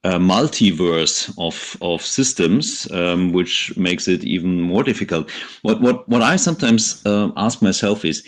a 0.04 0.20
multiverse 0.20 1.34
of, 1.38 1.78
of 1.82 2.02
systems, 2.06 2.92
um, 2.92 3.32
which 3.32 3.76
makes 3.78 4.10
it 4.10 4.26
even 4.26 4.60
more 4.60 4.84
difficult. 4.84 5.32
What, 5.62 5.80
what, 5.80 6.08
what 6.10 6.22
I 6.22 6.36
sometimes 6.36 7.02
ask 7.06 7.62
myself 7.62 8.04
is 8.04 8.28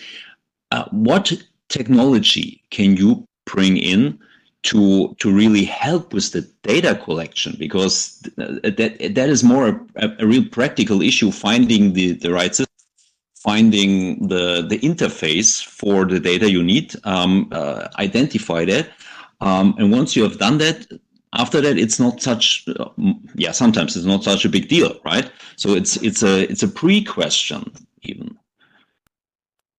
what 0.92 1.34
technology 1.68 2.62
can 2.70 2.96
you 2.96 3.28
bring 3.46 3.78
in 3.78 4.18
to 4.64 5.14
to 5.20 5.32
really 5.32 5.66
help 5.66 6.14
with 6.14 6.32
the 6.32 6.42
data 6.64 6.96
collection 7.04 7.56
because 7.60 8.20
that 8.38 8.98
that 9.16 9.30
is 9.30 9.44
more 9.44 9.86
a, 9.96 10.10
a 10.20 10.26
real 10.26 10.46
practical 10.50 11.02
issue 11.02 11.32
finding 11.32 11.94
the 11.94 12.14
the 12.14 12.32
right 12.32 12.56
system 12.56 12.74
finding 13.44 14.28
the 14.30 14.66
the 14.68 14.80
interface 14.80 15.64
for 15.64 16.06
the 16.06 16.20
data 16.20 16.50
you 16.50 16.64
need, 16.64 16.96
um, 17.04 17.50
uh, 17.52 17.90
identify 18.00 18.64
that, 18.64 18.90
um, 19.42 19.76
and 19.78 19.92
once 19.92 20.16
you 20.16 20.24
have 20.24 20.40
done 20.40 20.58
that, 20.60 20.88
after 21.34 21.60
that 21.60 21.78
it's 21.78 22.00
not 22.00 22.22
such 22.22 22.66
uh, 22.80 22.90
yeah 23.36 23.52
sometimes 23.52 23.98
it's 23.98 24.06
not 24.06 24.24
such 24.24 24.46
a 24.46 24.50
big 24.50 24.70
deal, 24.70 24.98
right? 25.04 25.30
So 25.58 25.72
it's 25.72 25.98
it's 25.98 26.24
a 26.24 26.50
it's 26.50 26.64
a 26.64 26.70
pre 26.70 27.04
question 27.04 27.72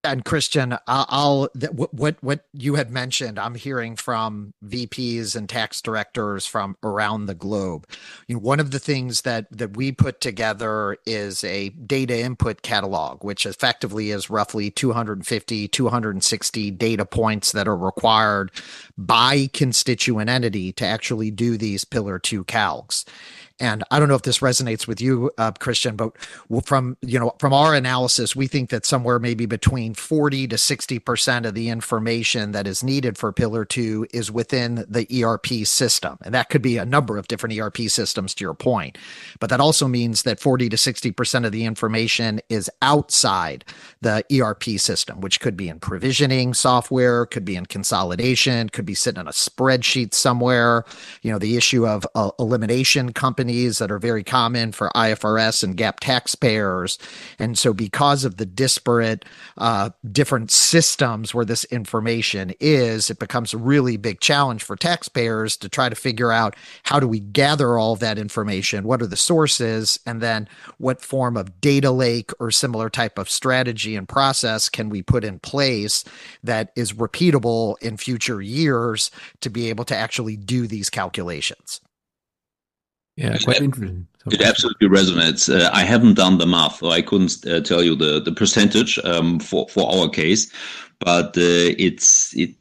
and 0.04 0.25
Christian, 0.25 0.76
I'll, 0.87 1.49
what 1.73 2.23
what 2.23 2.44
you 2.52 2.75
had 2.75 2.90
mentioned. 2.90 3.38
I'm 3.38 3.54
hearing 3.54 3.96
from 3.96 4.54
VPs 4.64 5.34
and 5.34 5.49
tax 5.49 5.80
directors 5.80 6.46
from 6.46 6.76
around 6.82 7.26
the 7.26 7.34
globe. 7.34 7.88
You 8.28 8.37
know, 8.37 8.40
one 8.40 8.61
of 8.61 8.70
the 8.70 8.78
things 8.78 9.23
that 9.23 9.46
that 9.50 9.76
we 9.76 9.92
put 9.92 10.20
together 10.20 10.99
is 11.06 11.42
a 11.44 11.70
data 11.70 12.18
input 12.18 12.62
catalog, 12.62 13.25
which 13.25 13.46
effectively 13.46 14.11
is 14.11 14.30
roughly 14.30 14.70
250, 14.70 15.68
260 15.68 16.70
data 16.73 17.04
points 17.04 17.52
that 17.52 17.66
are 17.66 17.76
required 17.76 18.50
by 18.99 19.49
constituent 19.52 20.28
entity 20.28 20.73
to 20.73 20.87
actually 20.87 21.30
do 21.30 21.56
these 21.56 21.84
Pillar 21.84 22.18
Two 22.18 22.44
calcs. 22.44 23.04
And 23.61 23.84
I 23.92 24.00
don't 24.00 24.08
know 24.08 24.16
if 24.16 24.23
this 24.23 24.40
resonates 24.40 24.88
with 24.88 25.00
you, 25.00 25.30
uh, 25.38 25.52
Christian, 25.52 25.94
but 25.94 26.12
from 26.64 26.96
you 27.02 27.20
know 27.20 27.37
from 27.38 27.52
our 27.52 27.73
analysis, 27.73 28.34
we 28.34 28.49
think 28.49 28.70
that 28.70 28.84
somewhere 28.84 29.20
maybe 29.20 29.46
between 29.46 29.94
forty 29.94 30.49
to 30.49 30.58
sixty 30.58 30.99
percent 30.99 31.46
of 31.46 31.54
the 31.54 31.68
information 31.68 32.50
that 32.50 32.66
is 32.66 32.82
needed 32.82 33.16
for 33.16 33.32
Pillar 33.32 33.64
Two 33.64 34.08
is 34.12 34.28
within 34.32 34.84
the 34.88 35.06
ERP 35.23 35.66
system, 35.66 36.18
and 36.25 36.34
that 36.34 36.49
could 36.49 36.62
be 36.62 36.78
a 36.78 36.84
number 36.84 37.16
of 37.16 37.28
different 37.28 37.56
ERP 37.56 37.82
systems. 37.82 38.34
To 38.34 38.44
your 38.44 38.54
point, 38.54 38.99
but 39.38 39.50
that 39.50 39.61
also 39.61 39.87
means 39.87 40.25
that 40.25 40.40
forty 40.40 40.68
to 40.68 40.76
sixty 40.76 41.12
percent 41.12 41.46
of 41.46 41.52
the 41.52 41.64
information 41.64 42.40
is 42.49 42.68
outside 42.82 43.64
the 44.00 44.25
ERP 44.32 44.64
system, 44.78 45.20
which 45.20 45.38
could 45.38 45.56
be 45.56 45.68
in 45.68 45.78
provisioning 45.78 46.54
software, 46.54 47.25
could 47.25 47.44
be 47.44 47.54
in 47.54 47.66
consolidation, 47.66 48.68
could 48.70 48.84
be 48.84 48.94
sitting 48.94 49.20
in 49.20 49.28
a 49.28 49.30
spreadsheet 49.30 50.12
somewhere. 50.12 50.84
You 51.23 51.30
know, 51.30 51.38
the 51.38 51.56
issue 51.56 51.87
of 51.87 52.04
uh, 52.16 52.32
elimination 52.40 53.12
company 53.12 53.43
companies 53.44 53.76
that 53.76 53.90
are 53.90 53.98
very 53.98 54.24
common 54.24 54.72
for 54.72 54.90
IFRS 54.94 55.62
and 55.62 55.76
GAAP 55.76 56.00
taxpayers. 56.00 56.98
And 57.38 57.58
so, 57.58 57.74
because 57.74 58.24
of 58.24 58.38
the 58.38 58.46
disparate, 58.46 59.26
uh, 59.58 59.90
different 60.10 60.50
systems 60.50 61.34
where 61.34 61.44
this 61.44 61.64
information 61.64 62.54
is, 62.58 63.10
it 63.10 63.18
becomes 63.18 63.52
a 63.52 63.58
really 63.58 63.98
big 63.98 64.20
challenge 64.20 64.62
for 64.62 64.76
taxpayers 64.76 65.58
to 65.58 65.68
try 65.68 65.90
to 65.90 65.94
figure 65.94 66.32
out 66.32 66.56
how 66.84 66.98
do 66.98 67.06
we 67.06 67.20
gather 67.20 67.76
all 67.76 67.96
that 67.96 68.16
information? 68.16 68.84
What 68.84 69.02
are 69.02 69.06
the 69.06 69.14
sources? 69.14 69.98
And 70.06 70.22
then, 70.22 70.48
what 70.78 71.02
form 71.02 71.36
of 71.36 71.60
data 71.60 71.90
lake 71.90 72.30
or 72.40 72.50
similar 72.50 72.88
type 72.88 73.18
of 73.18 73.28
strategy 73.28 73.94
and 73.94 74.08
process 74.08 74.70
can 74.70 74.88
we 74.88 75.02
put 75.02 75.22
in 75.22 75.38
place 75.38 76.02
that 76.42 76.72
is 76.76 76.94
repeatable 76.94 77.74
in 77.82 77.98
future 77.98 78.40
years 78.40 79.10
to 79.42 79.50
be 79.50 79.68
able 79.68 79.84
to 79.84 79.94
actually 79.94 80.38
do 80.38 80.66
these 80.66 80.88
calculations? 80.88 81.82
Yeah, 83.16 83.37
quite 83.38 83.61
interesting. 83.61 84.06
It 84.30 84.40
absolutely 84.40 84.88
resonates. 84.88 85.49
Uh, 85.49 85.71
I 85.73 85.85
haven't 85.85 86.14
done 86.14 86.38
the 86.38 86.47
math, 86.47 86.76
so 86.76 86.90
I 86.90 87.02
couldn't 87.02 87.47
uh, 87.47 87.61
tell 87.61 87.83
you 87.83 87.94
the 87.94 88.21
the 88.21 88.33
percentage 88.33 88.99
um, 89.04 89.38
for 89.38 89.68
for 89.68 89.90
our 89.94 90.09
case, 90.09 90.50
but 90.99 91.37
uh, 91.37 91.76
it's 91.78 92.35
it 92.35 92.54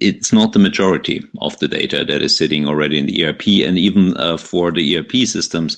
it's 0.00 0.32
not 0.32 0.52
the 0.52 0.58
majority 0.58 1.22
of 1.40 1.58
the 1.58 1.68
data 1.68 2.04
that 2.04 2.22
is 2.22 2.36
sitting 2.36 2.66
already 2.66 2.98
in 2.98 3.06
the 3.06 3.24
ERP, 3.24 3.46
and 3.66 3.78
even 3.78 4.16
uh, 4.16 4.38
for 4.38 4.72
the 4.72 4.96
ERP 4.96 5.26
systems, 5.26 5.76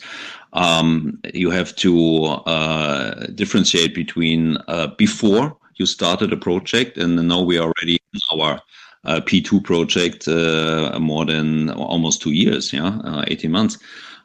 um, 0.55 1.19
you 1.35 1.51
have 1.51 1.75
to 1.77 2.25
uh, 2.47 3.27
differentiate 3.35 3.95
between 3.95 4.57
uh, 4.69 4.87
before 4.97 5.57
you 5.77 5.87
started 5.87 6.33
a 6.33 6.37
project 6.37 6.97
and 6.97 7.17
now 7.29 7.43
we 7.43 7.59
are 7.59 7.73
already 7.73 7.99
in 8.13 8.21
our 8.33 8.61
uh, 9.05 9.21
P2 9.21 9.63
project 9.65 10.29
uh, 10.29 10.99
more 10.99 11.27
than 11.27 11.71
almost 11.71 12.23
two 12.23 12.33
years, 12.33 12.73
yeah, 12.73 12.99
uh, 13.05 13.25
18 13.27 13.51
months. 13.51 13.79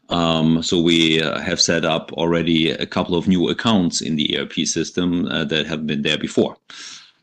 Um, 0.10 0.64
so 0.64 0.82
we 0.82 1.22
uh, 1.22 1.40
have 1.40 1.62
set 1.62 1.86
up 1.86 2.12
already 2.14 2.72
a 2.72 2.86
couple 2.86 3.16
of 3.16 3.28
new 3.28 3.50
accounts 3.50 4.02
in 4.02 4.16
the 4.16 4.38
ERP 4.38 4.66
system 4.66 5.28
uh, 5.28 5.46
that 5.46 5.68
have 5.68 5.86
been 5.86 6.02
there 6.02 6.18
before. 6.18 6.58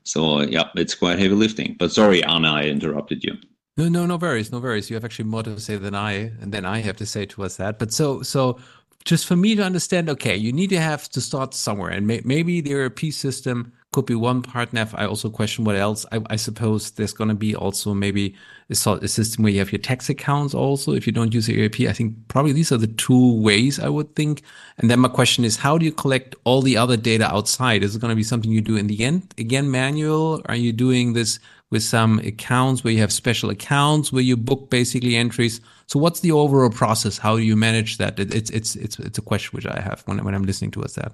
So 0.04 0.42
yeah, 0.42 0.68
it's 0.76 0.94
quite 0.94 1.18
heavy 1.18 1.34
lifting. 1.34 1.76
But 1.78 1.92
sorry, 1.92 2.22
Arne, 2.22 2.44
I 2.44 2.68
interrupted 2.68 3.24
you. 3.24 3.36
No, 3.76 3.88
no, 3.88 4.06
no 4.06 4.16
worries, 4.16 4.52
no 4.52 4.58
worries. 4.58 4.88
You 4.88 4.94
have 4.94 5.04
actually 5.04 5.26
more 5.26 5.42
to 5.42 5.60
say 5.60 5.76
than 5.76 5.94
I, 5.94 6.12
and 6.40 6.52
then 6.52 6.64
I 6.64 6.78
have 6.78 6.96
to 6.96 7.06
say 7.06 7.26
to 7.26 7.44
us 7.44 7.56
that. 7.56 7.78
But 7.78 7.92
so, 7.92 8.22
so 8.22 8.58
just 9.06 9.25
for 9.26 9.36
me 9.36 9.54
to 9.54 9.62
understand, 9.62 10.10
okay, 10.10 10.36
you 10.36 10.52
need 10.52 10.68
to 10.70 10.80
have 10.80 11.08
to 11.10 11.20
start 11.20 11.54
somewhere, 11.54 11.90
and 11.90 12.06
may, 12.06 12.20
maybe 12.25 12.60
the 12.60 12.75
ERP 12.75 13.12
system 13.12 13.72
could 13.92 14.04
be 14.04 14.16
one 14.16 14.42
part. 14.42 14.72
And 14.72 14.90
I 14.94 15.06
also 15.06 15.30
question 15.30 15.64
what 15.64 15.76
else. 15.76 16.04
I, 16.10 16.20
I 16.28 16.36
suppose 16.36 16.90
there's 16.90 17.12
going 17.12 17.28
to 17.28 17.34
be 17.34 17.54
also 17.54 17.94
maybe 17.94 18.34
a, 18.68 18.72
a, 18.72 19.08
system 19.08 19.44
where 19.44 19.52
you 19.52 19.60
have 19.60 19.72
your 19.72 19.78
tax 19.78 20.10
accounts 20.10 20.54
also. 20.54 20.92
If 20.92 21.06
you 21.06 21.12
don't 21.12 21.32
use 21.32 21.46
the 21.46 21.64
ERP, 21.64 21.82
I 21.88 21.92
think 21.92 22.14
probably 22.28 22.52
these 22.52 22.72
are 22.72 22.76
the 22.76 22.88
two 22.88 23.40
ways 23.40 23.78
I 23.78 23.88
would 23.88 24.14
think. 24.16 24.42
And 24.78 24.90
then 24.90 24.98
my 24.98 25.08
question 25.08 25.44
is, 25.44 25.56
how 25.56 25.78
do 25.78 25.86
you 25.86 25.92
collect 25.92 26.34
all 26.44 26.60
the 26.60 26.76
other 26.76 26.96
data 26.96 27.32
outside? 27.32 27.84
Is 27.84 27.94
it 27.94 28.00
going 28.00 28.10
to 28.10 28.16
be 28.16 28.25
something 28.25 28.50
you 28.50 28.60
do 28.60 28.76
in 28.76 28.88
the 28.88 29.04
end 29.04 29.32
again 29.38 29.70
manual? 29.70 30.42
Are 30.46 30.56
you 30.56 30.72
doing 30.72 31.12
this 31.12 31.38
with 31.70 31.82
some 31.82 32.18
accounts 32.20 32.85
where 32.85 32.92
you 32.92 33.00
have 33.00 33.12
special 33.12 33.50
accounts 33.50 34.12
where 34.12 34.23
you 34.23 34.37
book 34.37 34.70
basically 34.70 35.16
entries? 35.16 35.61
So 35.87 35.99
what's 35.99 36.20
the 36.20 36.32
overall 36.32 36.70
process? 36.70 37.18
How 37.18 37.37
do 37.37 37.42
you 37.42 37.56
manage 37.56 37.99
that? 37.99 38.18
It, 38.18 38.35
it's 38.35 38.50
it's 38.50 38.76
it's 38.76 38.99
it's 38.99 39.18
a 39.18 39.23
question 39.23 39.50
which 39.52 39.66
I 39.66 39.80
have 39.80 40.02
when 40.06 40.23
when 40.25 40.35
I'm 40.35 40.44
listening 40.44 40.70
to 40.73 40.82
us 40.82 40.94
that. 40.94 41.12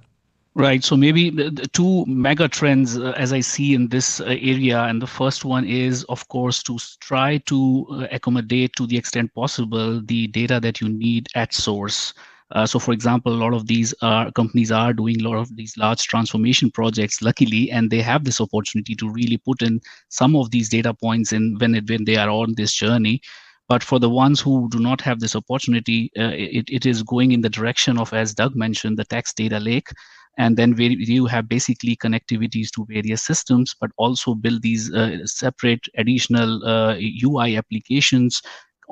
Right. 0.55 0.83
So 0.83 0.95
maybe 0.95 1.31
two 1.71 2.05
mega 2.05 2.47
trends 2.47 2.95
uh, 2.95 3.13
as 3.17 3.33
I 3.33 3.39
see 3.39 3.73
in 3.73 3.87
this 3.87 4.19
uh, 4.21 4.25
area, 4.25 4.83
and 4.83 5.01
the 5.01 5.07
first 5.07 5.45
one 5.45 5.65
is, 5.65 6.03
of 6.09 6.27
course, 6.27 6.61
to 6.63 6.77
try 6.99 7.37
to 7.45 7.87
uh, 7.89 8.07
accommodate 8.11 8.75
to 8.75 8.85
the 8.85 8.95
extent 8.95 9.33
possible 9.33 9.99
the 10.05 10.27
data 10.27 10.59
that 10.59 10.79
you 10.79 10.89
need 10.89 11.27
at 11.33 11.53
source. 11.53 12.13
Uh, 12.53 12.65
so, 12.67 12.77
for 12.77 12.93
example, 12.93 13.33
a 13.33 13.41
lot 13.43 13.53
of 13.53 13.65
these 13.67 13.93
are, 14.01 14.31
companies 14.31 14.71
are 14.71 14.93
doing 14.93 15.19
a 15.19 15.27
lot 15.27 15.37
of 15.37 15.55
these 15.55 15.75
large 15.75 16.03
transformation 16.03 16.69
projects, 16.69 17.21
luckily, 17.21 17.71
and 17.71 17.89
they 17.89 18.01
have 18.01 18.23
this 18.23 18.39
opportunity 18.39 18.95
to 18.95 19.09
really 19.09 19.37
put 19.37 19.61
in 19.63 19.81
some 20.09 20.35
of 20.35 20.51
these 20.51 20.69
data 20.69 20.93
points 20.93 21.33
in 21.33 21.57
when 21.59 21.73
it, 21.75 21.89
when 21.89 22.05
they 22.05 22.15
are 22.15 22.29
on 22.29 22.53
this 22.55 22.73
journey. 22.73 23.21
But 23.67 23.83
for 23.83 23.97
the 23.99 24.09
ones 24.09 24.39
who 24.39 24.69
do 24.69 24.79
not 24.79 25.01
have 25.01 25.19
this 25.19 25.35
opportunity, 25.35 26.11
uh, 26.17 26.31
it, 26.33 26.65
it 26.69 26.85
is 26.85 27.01
going 27.01 27.31
in 27.31 27.41
the 27.41 27.49
direction 27.49 27.97
of, 27.97 28.13
as 28.13 28.35
Doug 28.35 28.55
mentioned, 28.55 28.97
the 28.97 29.05
tax 29.05 29.33
data 29.33 29.59
lake 29.59 29.87
and 30.37 30.57
then 30.57 30.75
you 30.77 31.25
have 31.27 31.47
basically 31.47 31.95
connectivities 31.95 32.69
to 32.71 32.85
various 32.89 33.23
systems 33.23 33.75
but 33.79 33.91
also 33.97 34.33
build 34.33 34.61
these 34.61 34.91
uh, 34.93 35.17
separate 35.25 35.85
additional 35.97 36.65
uh, 36.65 36.95
ui 37.23 37.55
applications 37.55 38.41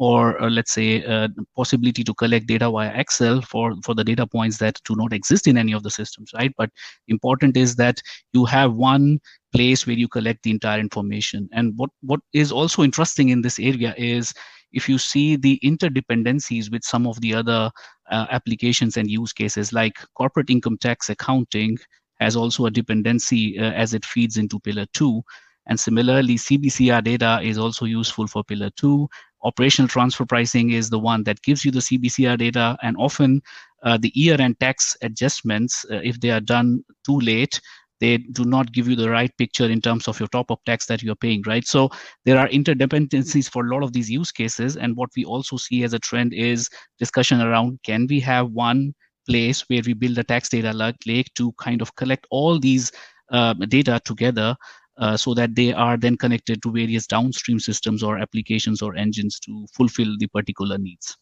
or 0.02 0.42
uh, 0.42 0.50
let's 0.50 0.72
say 0.72 1.06
uh, 1.06 1.28
possibility 1.56 2.04
to 2.04 2.14
collect 2.16 2.48
data 2.48 2.68
via 2.72 2.92
excel 2.96 3.40
for 3.40 3.76
for 3.84 3.94
the 3.94 4.04
data 4.04 4.26
points 4.26 4.58
that 4.58 4.80
do 4.84 4.96
not 4.96 5.14
exist 5.14 5.46
in 5.46 5.58
any 5.58 5.74
of 5.74 5.84
the 5.84 5.92
systems 5.92 6.32
right? 6.34 6.52
But 6.58 6.72
important 7.08 7.56
is 7.56 7.76
that 7.76 8.02
you 8.34 8.46
have 8.46 8.74
one 8.74 9.20
place 9.54 9.86
where 9.86 9.96
you 9.96 10.08
collect 10.08 10.42
the 10.42 10.50
entire 10.50 10.80
information. 10.80 11.48
And 11.54 11.74
what 11.78 11.92
what 12.02 12.20
is 12.34 12.52
also 12.52 12.82
interesting 12.82 13.30
in 13.30 13.44
this 13.44 13.60
area 13.60 13.94
is 13.96 14.34
if 14.74 14.90
you 14.90 14.98
see 14.98 15.36
the 15.36 15.60
interdependencies 15.64 16.72
with 16.72 16.84
some 16.84 17.06
of 17.06 17.22
the 17.22 17.36
other 17.36 17.70
uh, 18.10 18.26
applications 18.32 18.98
and 18.98 19.08
use 19.08 19.34
cases 19.34 19.72
like 19.72 20.00
corporate 20.16 20.50
income 20.50 20.80
tax 20.80 21.12
accounting 21.12 21.78
has 22.20 22.36
also 22.36 22.66
a 22.66 22.72
dependency 22.72 23.60
uh, 23.60 23.72
as 23.72 23.94
it 23.94 24.06
feeds 24.06 24.38
into 24.38 24.60
pillar 24.60 24.86
2 24.94 25.22
and 25.68 25.80
similarly 25.80 26.36
cbcr 26.36 27.04
data 27.04 27.40
is 27.44 27.58
also 27.58 27.86
useful 27.86 28.28
for 28.28 28.44
pillar 28.44 28.70
2 28.78 29.08
operational 29.44 29.88
transfer 29.88 30.26
pricing 30.26 30.72
is 30.72 30.90
the 30.90 31.00
one 31.00 31.24
that 31.24 31.42
gives 31.42 31.66
you 31.66 31.72
the 31.72 31.80
cbcr 31.80 32.38
data 32.38 32.78
and 32.82 32.96
often 32.98 33.42
uh, 33.84 33.98
the 33.98 34.12
year 34.14 34.40
end 34.40 34.60
tax 34.60 34.96
adjustments 35.02 35.86
uh, 35.92 36.00
if 36.04 36.20
they 36.20 36.30
are 36.30 36.42
done 36.42 36.84
too 37.06 37.20
late 37.20 37.60
they 38.02 38.18
do 38.18 38.44
not 38.44 38.74
give 38.74 38.88
you 38.90 38.96
the 38.96 39.10
right 39.10 39.32
picture 39.38 39.66
in 39.66 39.80
terms 39.80 40.08
of 40.08 40.20
your 40.20 40.28
top 40.30 40.52
up 40.52 40.60
tax 40.66 40.88
that 40.88 41.04
you're 41.04 41.16
paying, 41.16 41.44
right? 41.46 41.66
So 41.66 41.90
there 42.26 42.38
are 42.40 42.50
interdependencies 42.50 43.50
for 43.50 43.64
a 43.64 43.70
lot 43.70 43.84
of 43.84 43.94
these 43.94 44.10
use 44.10 44.32
cases. 44.32 44.76
And 44.76 44.98
what 44.98 45.12
we 45.16 45.24
also 45.24 45.56
see 45.56 45.84
as 45.84 45.94
a 45.94 46.00
trend 46.00 46.34
is 46.34 46.68
discussion 46.98 47.42
around 47.42 47.80
can 47.84 48.08
we 48.10 48.20
have 48.22 48.50
one 48.52 48.94
place 49.30 49.62
where 49.70 49.84
we 49.86 49.94
build 49.94 50.18
a 50.18 50.24
tax 50.24 50.50
data 50.50 50.74
lake 51.06 51.32
to 51.36 51.54
kind 51.54 51.82
of 51.82 51.96
collect 51.96 52.26
all 52.32 52.60
these 52.60 52.92
uh, 53.32 53.54
data 53.54 54.02
together 54.04 54.56
uh, 55.02 55.18
so 55.18 55.34
that 55.34 55.56
they 55.56 55.74
are 55.74 55.98
then 55.98 56.16
connected 56.16 56.62
to 56.62 56.72
various 56.72 57.08
downstream 57.08 57.60
systems 57.60 58.04
or 58.04 58.18
applications 58.18 58.82
or 58.82 58.96
engines 58.96 59.40
to 59.40 59.66
fulfill 59.74 60.16
the 60.20 60.28
particular 60.28 60.78
needs. 60.78 61.18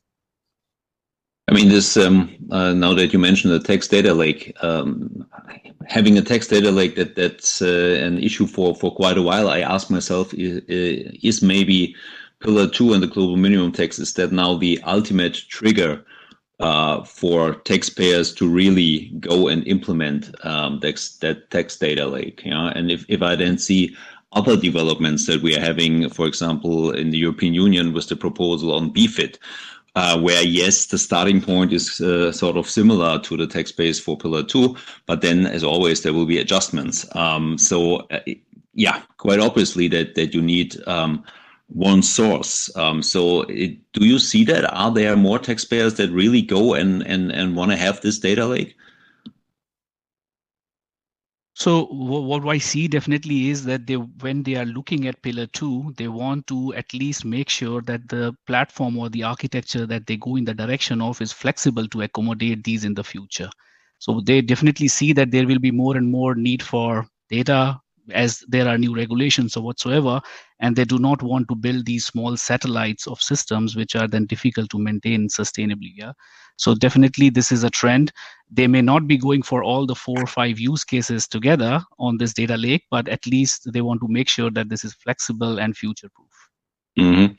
I 1.48 1.54
mean, 1.54 1.70
this 1.70 1.98
um, 1.98 2.30
uh, 2.52 2.74
now 2.74 2.94
that 2.94 3.12
you 3.12 3.18
mentioned 3.18 3.52
the 3.54 3.60
tax 3.60 3.88
data 3.88 4.14
lake, 4.14 4.54
um, 4.62 5.26
having 5.88 6.16
a 6.16 6.22
tax 6.22 6.46
data 6.48 6.70
lake 6.70 6.96
that 6.96 7.16
that's 7.16 7.62
uh, 7.64 8.00
an 8.04 8.20
issue 8.20 8.46
for 8.46 8.76
for 8.76 8.94
quite 8.94 9.18
a 9.18 9.24
while. 9.24 9.50
I 9.50 9.62
ask 9.62 9.90
myself, 9.90 10.32
is, 10.36 10.62
is 10.68 11.42
maybe 11.42 11.96
Pillar 12.40 12.68
Two 12.68 12.94
and 12.94 13.02
the 13.02 13.08
global 13.08 13.36
minimum 13.36 13.72
tax 13.72 13.98
is 13.98 14.14
that 14.14 14.32
now 14.32 14.58
the 14.58 14.80
ultimate 14.84 15.34
trigger 15.50 16.06
uh, 16.60 17.04
for 17.04 17.56
taxpayers 17.56 18.34
to 18.34 18.50
really 18.50 19.10
go 19.20 19.48
and 19.48 19.66
implement 19.68 20.30
um, 20.46 20.80
that, 20.82 21.10
that 21.22 21.50
tax 21.52 21.78
data 21.78 22.06
lake. 22.06 22.42
And 22.46 22.92
if, 22.92 23.06
if 23.08 23.22
I 23.22 23.36
then 23.36 23.58
see 23.58 23.96
other 24.34 24.56
developments 24.56 25.26
that 25.26 25.42
we 25.42 25.56
are 25.56 25.62
having, 25.62 26.10
for 26.10 26.28
example, 26.28 26.92
in 26.92 27.10
the 27.10 27.18
European 27.18 27.54
Union 27.54 27.94
with 27.94 28.10
the 28.10 28.16
proposal 28.16 28.74
on 28.74 28.94
BEFIT, 28.94 29.38
uh, 29.96 30.20
where 30.20 30.44
yes, 30.44 30.86
the 30.86 30.98
starting 30.98 31.42
point 31.42 31.74
is 31.74 32.00
uh, 32.00 32.32
sort 32.32 32.58
of 32.58 32.70
similar 32.70 33.20
to 33.20 33.36
the 33.36 33.48
tax 33.48 33.72
base 33.72 34.00
for 34.00 34.18
Pillar 34.18 34.44
2, 34.44 34.76
but 35.08 35.22
then, 35.22 35.48
as 35.48 35.64
always, 35.64 36.04
there 36.04 36.14
will 36.14 36.28
be 36.28 36.38
adjustments. 36.38 37.06
Um, 37.16 37.58
so, 37.58 37.98
uh, 38.12 38.20
yeah, 38.74 39.02
quite 39.18 39.40
obviously 39.40 39.88
that, 39.88 40.16
that 40.16 40.34
you 40.34 40.42
need 40.42 40.78
um, 40.88 41.24
one 41.70 42.02
source. 42.02 42.76
Um, 42.76 43.02
so, 43.02 43.42
it, 43.44 43.78
do 43.94 44.06
you 44.06 44.20
see 44.20 44.44
that? 44.46 44.66
Are 44.74 44.92
there 44.92 45.16
more 45.16 45.40
taxpayers 45.40 45.96
that 45.96 46.12
really 46.12 46.42
go 46.42 46.74
and, 46.74 47.06
and, 47.06 47.32
and 47.32 47.56
want 47.56 47.72
to 47.72 47.78
have 47.78 48.02
this 48.02 48.20
data 48.20 48.46
lake? 48.46 48.76
So 51.60 51.88
what 51.88 52.48
I 52.48 52.58
see 52.58 52.88
definitely 52.88 53.50
is 53.50 53.66
that 53.66 53.86
they, 53.86 53.98
when 53.98 54.44
they 54.44 54.56
are 54.56 54.64
looking 54.64 55.08
at 55.08 55.22
pillar 55.22 55.46
two, 55.46 55.94
they 55.98 56.08
want 56.08 56.48
to 56.48 56.74
at 56.74 56.94
least 56.94 57.26
make 57.26 57.50
sure 57.50 57.82
that 57.82 58.08
the 58.08 58.34
platform 58.48 58.98
or 58.98 59.10
the 59.10 59.24
architecture 59.24 59.86
that 59.86 60.08
they 60.08 60.16
go 60.16 60.38
in 60.38 60.46
the 60.46 60.54
direction 60.54 61.02
of 61.02 61.20
is 61.20 61.34
flexible 61.34 61.86
to 61.90 62.04
accommodate 62.04 62.64
these 62.64 62.86
in 62.86 62.94
the 62.94 63.04
future. 63.04 63.50
So 63.98 64.22
they 64.22 64.40
definitely 64.40 64.88
see 64.88 65.12
that 65.12 65.32
there 65.32 65.46
will 65.46 65.60
be 65.60 65.70
more 65.70 65.98
and 65.98 66.10
more 66.10 66.34
need 66.34 66.64
for 66.64 67.06
data 67.30 67.82
as 68.14 68.44
there 68.48 68.68
are 68.68 68.78
new 68.78 68.96
regulations 68.96 69.56
or 69.58 69.64
whatsoever 69.64 70.22
and 70.60 70.76
they 70.76 70.86
do 70.86 71.00
not 71.00 71.22
want 71.22 71.48
to 71.48 71.56
build 71.56 71.86
these 71.86 72.06
small 72.06 72.38
satellites 72.38 73.08
of 73.08 73.22
systems 73.22 73.76
which 73.76 73.96
are 73.96 74.08
then 74.08 74.26
difficult 74.26 74.70
to 74.70 74.80
maintain 74.80 75.28
sustainably 75.28 75.92
yeah? 75.96 76.14
So 76.58 76.76
definitely 76.76 77.30
this 77.30 77.52
is 77.52 77.64
a 77.64 77.70
trend. 77.70 78.12
They 78.52 78.68
may 78.68 78.82
not 78.82 79.08
be 79.08 79.18
going 79.18 79.44
for 79.44 79.64
all 79.64 79.86
the 79.86 79.96
four 79.96 80.22
or 80.22 80.28
five 80.28 80.60
use 80.60 80.84
cases 80.84 81.28
together 81.28 81.82
on 81.98 82.18
this 82.18 82.34
data 82.34 82.58
lake 82.58 82.86
but 82.92 83.08
at 83.08 83.26
least 83.26 83.72
they 83.72 83.82
want 83.82 84.02
to 84.02 84.08
make 84.08 84.30
sure 84.30 84.52
that 84.52 84.70
this 84.70 84.84
is 84.84 84.94
flexible 84.94 85.60
and 85.60 85.78
future 85.78 86.10
proof 86.10 86.29
mm-hmm. 86.98 87.34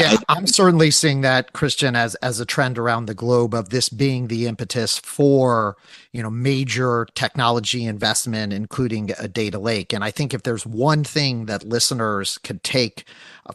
Yeah, 0.00 0.16
I'm 0.28 0.48
certainly 0.48 0.90
seeing 0.90 1.20
that 1.20 1.52
Christian 1.52 1.94
as 1.94 2.16
as 2.16 2.40
a 2.40 2.44
trend 2.44 2.78
around 2.78 3.06
the 3.06 3.14
globe 3.14 3.54
of 3.54 3.68
this 3.68 3.88
being 3.88 4.26
the 4.26 4.48
impetus 4.48 4.98
for 4.98 5.76
you 6.12 6.20
know 6.20 6.30
major 6.30 7.06
technology 7.14 7.84
investment, 7.84 8.52
including 8.52 9.12
a 9.20 9.28
data 9.28 9.60
lake. 9.60 9.92
And 9.92 10.02
I 10.02 10.10
think 10.10 10.34
if 10.34 10.42
there's 10.42 10.66
one 10.66 11.04
thing 11.04 11.46
that 11.46 11.62
listeners 11.62 12.38
could 12.38 12.64
take 12.64 13.04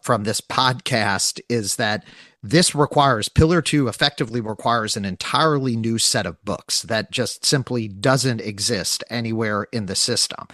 from 0.02 0.24
this 0.24 0.40
podcast 0.40 1.42
is 1.50 1.76
that 1.76 2.06
this 2.42 2.74
requires 2.74 3.28
pillar 3.28 3.62
two 3.62 3.90
effectively 3.90 4.40
requires 4.40 4.96
an 4.96 5.04
entirely 5.04 5.76
new 5.76 5.98
set 5.98 6.26
of 6.26 6.44
books 6.46 6.84
that 6.84 7.12
just 7.12 7.46
simply 7.46 7.90
doesn't 7.90 8.40
exist 8.40 9.04
anywhere 9.10 9.68
in 9.74 9.88
the 9.88 9.96
system 9.96 10.48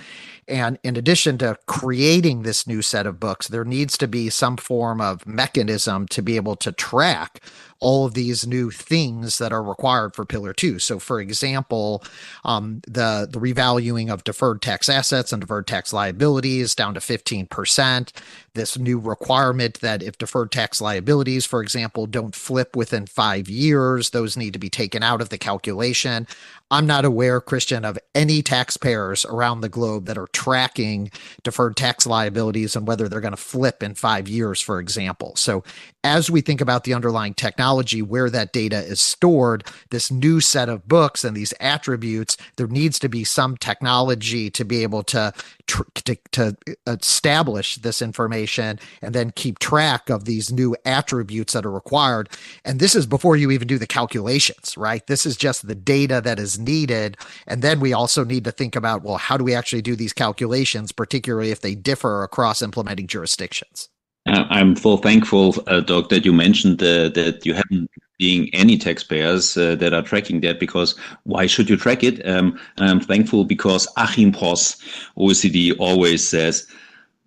and 0.50 0.80
in 0.84 0.96
addition 0.96 1.38
to 1.38 1.58
creating 1.66 2.42
this 2.42 2.68
new 2.68 2.82
set 2.82 3.06
of 3.06 3.20
books, 3.20 3.48
there 3.48 3.66
needs 3.66 3.98
to 4.00 4.08
be 4.08 4.30
some 4.30 4.58
form 4.58 5.00
of 5.00 5.26
mechanism 5.26 6.08
to 6.08 6.22
be 6.22 6.36
able 6.36 6.56
to 6.58 6.72
track 6.72 7.42
all 7.82 8.06
of 8.06 8.14
these 8.14 8.46
new 8.46 8.70
things 8.70 9.38
that 9.38 9.54
are 9.54 9.64
required 9.64 10.14
for 10.14 10.26
Pillar 10.26 10.52
Two. 10.52 10.80
So, 10.80 11.00
for 11.00 11.22
example, 11.22 12.04
um, 12.44 12.82
the 12.86 13.28
the 13.32 13.40
revaluing 13.40 14.12
of 14.12 14.26
deferred 14.26 14.62
tax 14.62 14.90
assets 14.90 15.32
and 15.32 15.40
deferred 15.42 15.68
tax 15.68 15.94
liabilities 15.94 16.76
down 16.76 16.94
to 16.96 17.02
fifteen 17.02 17.46
percent. 17.48 18.12
This 18.54 18.78
new 18.78 19.00
requirement 19.00 19.80
that 19.80 20.04
if 20.04 20.18
deferred 20.18 20.52
tax 20.52 20.82
liabilities, 20.82 21.46
for 21.46 21.62
example, 21.62 22.06
don't 22.06 22.36
flip 22.36 22.76
within 22.76 23.06
five 23.06 23.48
years, 23.48 24.10
those 24.10 24.36
need 24.36 24.54
to 24.54 24.60
be 24.60 24.70
taken 24.70 25.02
out 25.02 25.22
of 25.22 25.30
the 25.30 25.38
calculation. 25.38 26.28
I'm 26.72 26.86
not 26.86 27.04
aware, 27.04 27.42
Christian, 27.42 27.84
of 27.84 27.98
any 28.14 28.44
taxpayers 28.44 29.26
around 29.26 29.62
the 29.62 29.70
globe 29.70 30.06
that 30.06 30.18
are 30.18 30.28
tracking 30.28 31.10
deferred 31.44 31.76
tax 31.76 32.06
liabilities 32.06 32.76
and 32.76 32.88
whether 32.88 33.10
they're 33.10 33.22
going 33.22 33.32
to 33.32 33.38
flip 33.38 33.82
in 33.82 33.96
five 33.96 34.28
years, 34.28 34.62
for 34.62 34.80
example. 34.80 35.36
So, 35.36 35.64
as 36.04 36.30
we 36.30 36.42
think 36.42 36.62
about 36.62 36.86
the 36.86 36.94
underlying 36.94 37.34
technology 37.34 38.02
where 38.02 38.30
that 38.30 38.54
data 38.54 38.78
is 38.78 39.02
stored, 39.02 39.66
this 39.90 40.10
new 40.10 40.40
set 40.40 40.70
of 40.70 40.88
books 40.88 41.26
and 41.26 41.36
these 41.36 41.54
attributes, 41.60 42.38
there 42.56 42.68
needs 42.68 43.00
to 43.00 43.10
be 43.10 43.24
some 43.24 43.58
technology 43.58 44.50
to 44.52 44.64
be 44.64 44.84
able 44.84 45.04
to, 45.04 45.34
to, 45.68 46.16
to 46.32 46.56
establish 46.88 47.76
this 47.78 48.02
information 48.02 48.80
and 49.02 49.14
then 49.14 49.32
keep 49.32 49.60
track 49.60 50.10
of 50.10 50.24
these 50.24 50.52
new 50.52 50.76
attributes 50.86 51.54
that 51.54 51.66
are 51.66 51.72
required. 51.72 52.30
And 52.64 52.80
this 52.80 52.96
is 52.96 53.06
before 53.06 53.36
you 53.36 53.52
even 53.52 53.68
do 53.68 53.78
the 53.78 53.88
calculations, 53.88 54.78
right? 54.78 55.06
This 55.08 55.26
is 55.26 55.36
just 55.36 55.68
the 55.68 55.76
data 55.76 56.22
that 56.24 56.40
is 56.40 56.59
needed. 56.60 57.18
And 57.48 57.62
then 57.62 57.80
we 57.80 57.94
also 57.94 58.24
need 58.24 58.44
to 58.46 58.52
think 58.52 58.76
about, 58.76 59.04
well, 59.04 59.18
how 59.18 59.38
do 59.38 59.44
we 59.44 59.56
actually 59.56 59.82
do 59.82 59.96
these 59.96 60.14
calculations, 60.14 60.92
particularly 60.92 61.52
if 61.52 61.62
they 61.62 61.76
differ 61.76 62.24
across 62.24 62.62
implementing 62.62 63.08
jurisdictions? 63.08 63.90
Uh, 64.28 64.46
I'm 64.50 64.76
full 64.76 64.98
thankful, 64.98 65.56
uh, 65.68 65.80
Doug, 65.80 66.10
that 66.10 66.26
you 66.26 66.34
mentioned 66.34 66.84
uh, 66.84 67.10
that 67.10 67.46
you 67.46 67.54
haven't 67.54 67.90
being 68.20 68.50
any 68.54 68.78
taxpayers 68.78 69.58
uh, 69.58 69.76
that 69.76 69.94
are 69.94 70.02
tracking 70.02 70.42
that 70.42 70.60
because 70.60 70.94
why 71.24 71.48
should 71.48 71.70
you 71.70 71.78
track 71.78 72.04
it? 72.04 72.24
Um, 72.28 72.60
I'm 72.78 73.00
thankful 73.00 73.46
because 73.46 73.88
Achim 73.96 74.34
Pross, 74.34 74.76
OECD, 75.18 75.74
always 75.80 76.28
says 76.28 76.68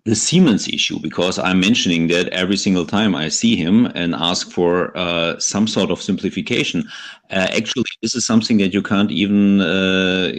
the 0.05 0.15
Siemens 0.15 0.67
issue 0.67 0.99
because 0.99 1.39
I'm 1.39 1.61
mentioning 1.61 2.07
that 2.07 2.27
every 2.29 2.57
single 2.57 2.85
time 2.85 3.15
I 3.15 3.29
see 3.29 3.55
him 3.55 3.85
and 3.95 4.13
ask 4.13 4.51
for 4.51 4.95
uh, 4.97 5.39
some 5.39 5.65
sort 5.65 5.91
of 5.91 6.01
simplification. 6.01 6.89
Uh, 7.31 7.47
actually, 7.51 7.85
this 8.01 8.13
is 8.13 8.25
something 8.25 8.57
that 8.57 8.73
you 8.73 8.81
can't 8.81 9.11
even 9.11 9.61
uh, 9.61 10.33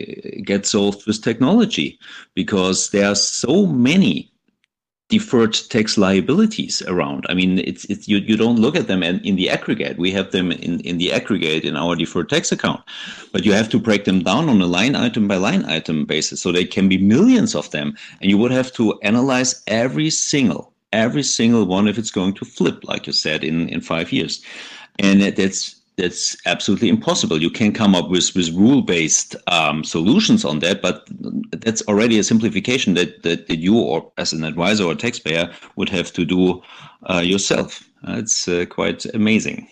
get 0.45 0.67
solved 0.67 1.07
with 1.07 1.23
technology 1.23 1.99
because 2.35 2.91
there 2.91 3.09
are 3.09 3.15
so 3.15 3.65
many 3.65 4.34
deferred 5.15 5.55
tax 5.75 5.97
liabilities 5.97 6.83
around. 6.93 7.25
I 7.29 7.35
mean, 7.35 7.59
it's, 7.71 7.85
it's 7.93 8.09
you, 8.09 8.19
you 8.19 8.37
don't 8.37 8.63
look 8.65 8.77
at 8.77 8.89
them 8.89 9.03
in, 9.03 9.21
in 9.21 9.37
the 9.37 9.49
aggregate. 9.51 9.97
We 9.97 10.11
have 10.13 10.31
them 10.33 10.51
in, 10.51 10.81
in 10.81 10.99
the 10.99 11.13
aggregate 11.13 11.65
in 11.65 11.77
our 11.77 11.95
deferred 11.97 12.29
tax 12.31 12.53
account, 12.53 12.83
but 13.33 13.45
you 13.45 13.53
have 13.53 13.69
to 13.71 13.79
break 13.79 14.05
them 14.05 14.23
down 14.23 14.49
on 14.49 14.61
a 14.61 14.67
line 14.67 14.97
item 14.97 15.29
by 15.29 15.37
line 15.37 15.65
item 15.67 16.05
basis. 16.05 16.41
So 16.43 16.51
there 16.51 16.67
can 16.67 16.89
be 16.89 16.99
millions 16.99 17.55
of 17.55 17.71
them, 17.71 17.97
and 18.21 18.31
you 18.31 18.39
would 18.39 18.53
have 18.53 18.73
to 18.73 18.99
analyze 19.03 19.63
every 19.67 20.11
single 20.11 20.73
every 20.93 21.25
single 21.25 21.67
one 21.67 21.89
if 21.89 21.99
it's 21.99 22.13
going 22.13 22.33
to 22.33 22.45
flip, 22.45 22.79
like 22.85 23.07
you 23.07 23.13
said, 23.13 23.45
in 23.45 23.69
in 23.69 23.81
five 23.81 24.13
years, 24.13 24.43
and 24.99 25.23
that's 25.23 25.77
that's 25.97 26.37
absolutely 26.47 26.89
impossible. 26.89 27.41
You 27.41 27.51
can 27.51 27.73
come 27.73 27.95
up 27.95 28.09
with, 28.09 28.35
with 28.35 28.51
rule 28.51 28.83
based 28.83 29.37
um, 29.47 29.85
solutions 29.85 30.45
on 30.45 30.59
that, 30.61 30.83
but 30.83 31.07
that's 31.53 31.83
already 31.83 32.19
a 32.19 32.25
simplification 32.25 32.95
that, 32.95 33.23
that, 33.23 33.47
that, 33.47 33.59
you, 33.59 33.79
or 33.79 34.11
as 34.19 34.33
an 34.33 34.45
advisor 34.45 34.85
or 34.85 34.95
taxpayer, 34.95 35.53
would 35.77 35.89
have 35.89 36.13
to 36.15 36.25
do 36.25 36.63
uh, 37.09 37.23
yourself. 37.25 37.89
Uh, 38.07 38.17
it's 38.19 38.49
uh, 38.49 38.65
quite 38.69 39.05
amazing. 39.15 39.69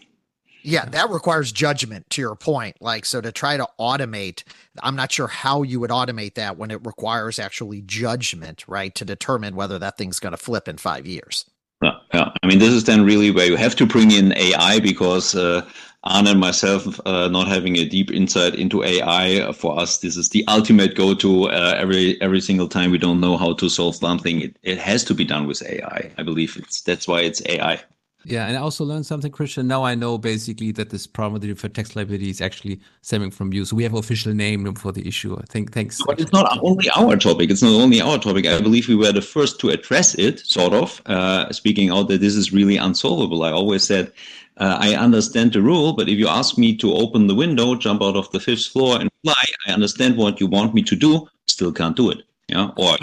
Yeah, 0.64 0.84
that 0.86 1.10
requires 1.10 1.50
judgment 1.50 2.08
to 2.10 2.22
your 2.22 2.36
point. 2.36 2.76
Like, 2.80 3.04
so 3.04 3.20
to 3.20 3.32
try 3.32 3.56
to 3.56 3.66
automate, 3.80 4.44
I'm 4.80 4.94
not 4.94 5.10
sure 5.10 5.26
how 5.26 5.62
you 5.62 5.80
would 5.80 5.90
automate 5.90 6.34
that 6.34 6.56
when 6.56 6.70
it 6.70 6.86
requires 6.86 7.40
actually 7.40 7.82
judgment, 7.82 8.64
right? 8.68 8.94
To 8.94 9.04
determine 9.04 9.56
whether 9.56 9.78
that 9.80 9.98
thing's 9.98 10.20
going 10.20 10.30
to 10.30 10.36
flip 10.36 10.68
in 10.68 10.76
five 10.76 11.04
years. 11.04 11.46
Yeah, 11.82 11.94
yeah. 12.14 12.30
I 12.42 12.46
mean, 12.46 12.60
this 12.60 12.72
is 12.72 12.84
then 12.84 13.04
really 13.04 13.32
where 13.32 13.46
you 13.46 13.56
have 13.56 13.74
to 13.76 13.86
bring 13.86 14.12
in 14.12 14.36
AI 14.36 14.78
because 14.78 15.34
uh, 15.34 15.68
Arne 16.04 16.26
and 16.26 16.40
myself 16.40 17.00
uh, 17.06 17.28
not 17.28 17.46
having 17.46 17.76
a 17.76 17.84
deep 17.84 18.10
insight 18.10 18.56
into 18.56 18.82
AI 18.82 19.52
for 19.52 19.78
us, 19.78 19.98
this 19.98 20.16
is 20.16 20.30
the 20.30 20.44
ultimate 20.48 20.96
go-to. 20.96 21.44
Uh, 21.48 21.74
every 21.78 22.20
every 22.20 22.40
single 22.40 22.68
time 22.68 22.90
we 22.90 22.98
don't 22.98 23.20
know 23.20 23.36
how 23.36 23.52
to 23.54 23.68
solve 23.68 23.94
something, 23.94 24.40
it, 24.40 24.56
it 24.62 24.78
has 24.78 25.04
to 25.04 25.14
be 25.14 25.24
done 25.24 25.46
with 25.46 25.62
AI. 25.62 26.10
I 26.18 26.22
believe 26.22 26.56
it's 26.56 26.80
that's 26.80 27.06
why 27.06 27.20
it's 27.20 27.40
AI. 27.46 27.80
Yeah, 28.24 28.46
and 28.46 28.56
I 28.56 28.60
also 28.60 28.84
learned 28.84 29.04
something, 29.04 29.32
Christian. 29.32 29.66
Now 29.66 29.84
I 29.84 29.94
know 29.94 30.16
basically 30.16 30.70
that 30.72 30.90
this 30.90 31.06
problem 31.06 31.34
with 31.34 31.42
the 31.42 31.48
deferred 31.48 31.74
tax 31.74 31.96
liability 31.96 32.30
is 32.30 32.40
actually 32.40 32.80
stemming 33.00 33.32
from 33.32 33.52
you. 33.52 33.64
So 33.64 33.74
we 33.74 33.82
have 33.82 33.94
official 33.94 34.32
name 34.32 34.72
for 34.74 34.92
the 34.92 35.06
issue. 35.06 35.36
I 35.36 35.44
think. 35.48 35.72
Thanks. 35.72 36.00
But 36.06 36.20
it's 36.20 36.32
not 36.32 36.58
only 36.62 36.88
our 36.90 37.16
topic. 37.16 37.50
It's 37.50 37.62
not 37.62 37.72
only 37.72 38.00
our 38.00 38.18
topic. 38.18 38.46
I 38.46 38.60
believe 38.60 38.88
we 38.88 38.94
were 38.94 39.12
the 39.12 39.22
first 39.22 39.58
to 39.60 39.70
address 39.70 40.14
it, 40.14 40.40
sort 40.40 40.72
of, 40.72 41.02
uh, 41.06 41.52
speaking 41.52 41.90
out 41.90 42.08
that 42.08 42.20
this 42.20 42.34
is 42.34 42.52
really 42.52 42.76
unsolvable. 42.76 43.42
I 43.42 43.50
always 43.50 43.84
said 43.84 44.12
uh, 44.58 44.78
I 44.80 44.94
understand 44.94 45.52
the 45.52 45.62
rule, 45.62 45.92
but 45.94 46.08
if 46.08 46.18
you 46.18 46.28
ask 46.28 46.58
me 46.58 46.76
to 46.76 46.92
open 46.94 47.26
the 47.26 47.34
window, 47.34 47.74
jump 47.74 48.02
out 48.02 48.16
of 48.16 48.30
the 48.32 48.40
fifth 48.40 48.66
floor 48.66 49.00
and 49.00 49.10
fly, 49.24 49.44
I 49.66 49.72
understand 49.72 50.16
what 50.16 50.40
you 50.40 50.46
want 50.46 50.74
me 50.74 50.82
to 50.82 50.96
do, 50.96 51.26
still 51.46 51.72
can't 51.72 51.96
do 51.96 52.10
it. 52.10 52.22
Yeah, 52.48 52.70
or 52.76 52.96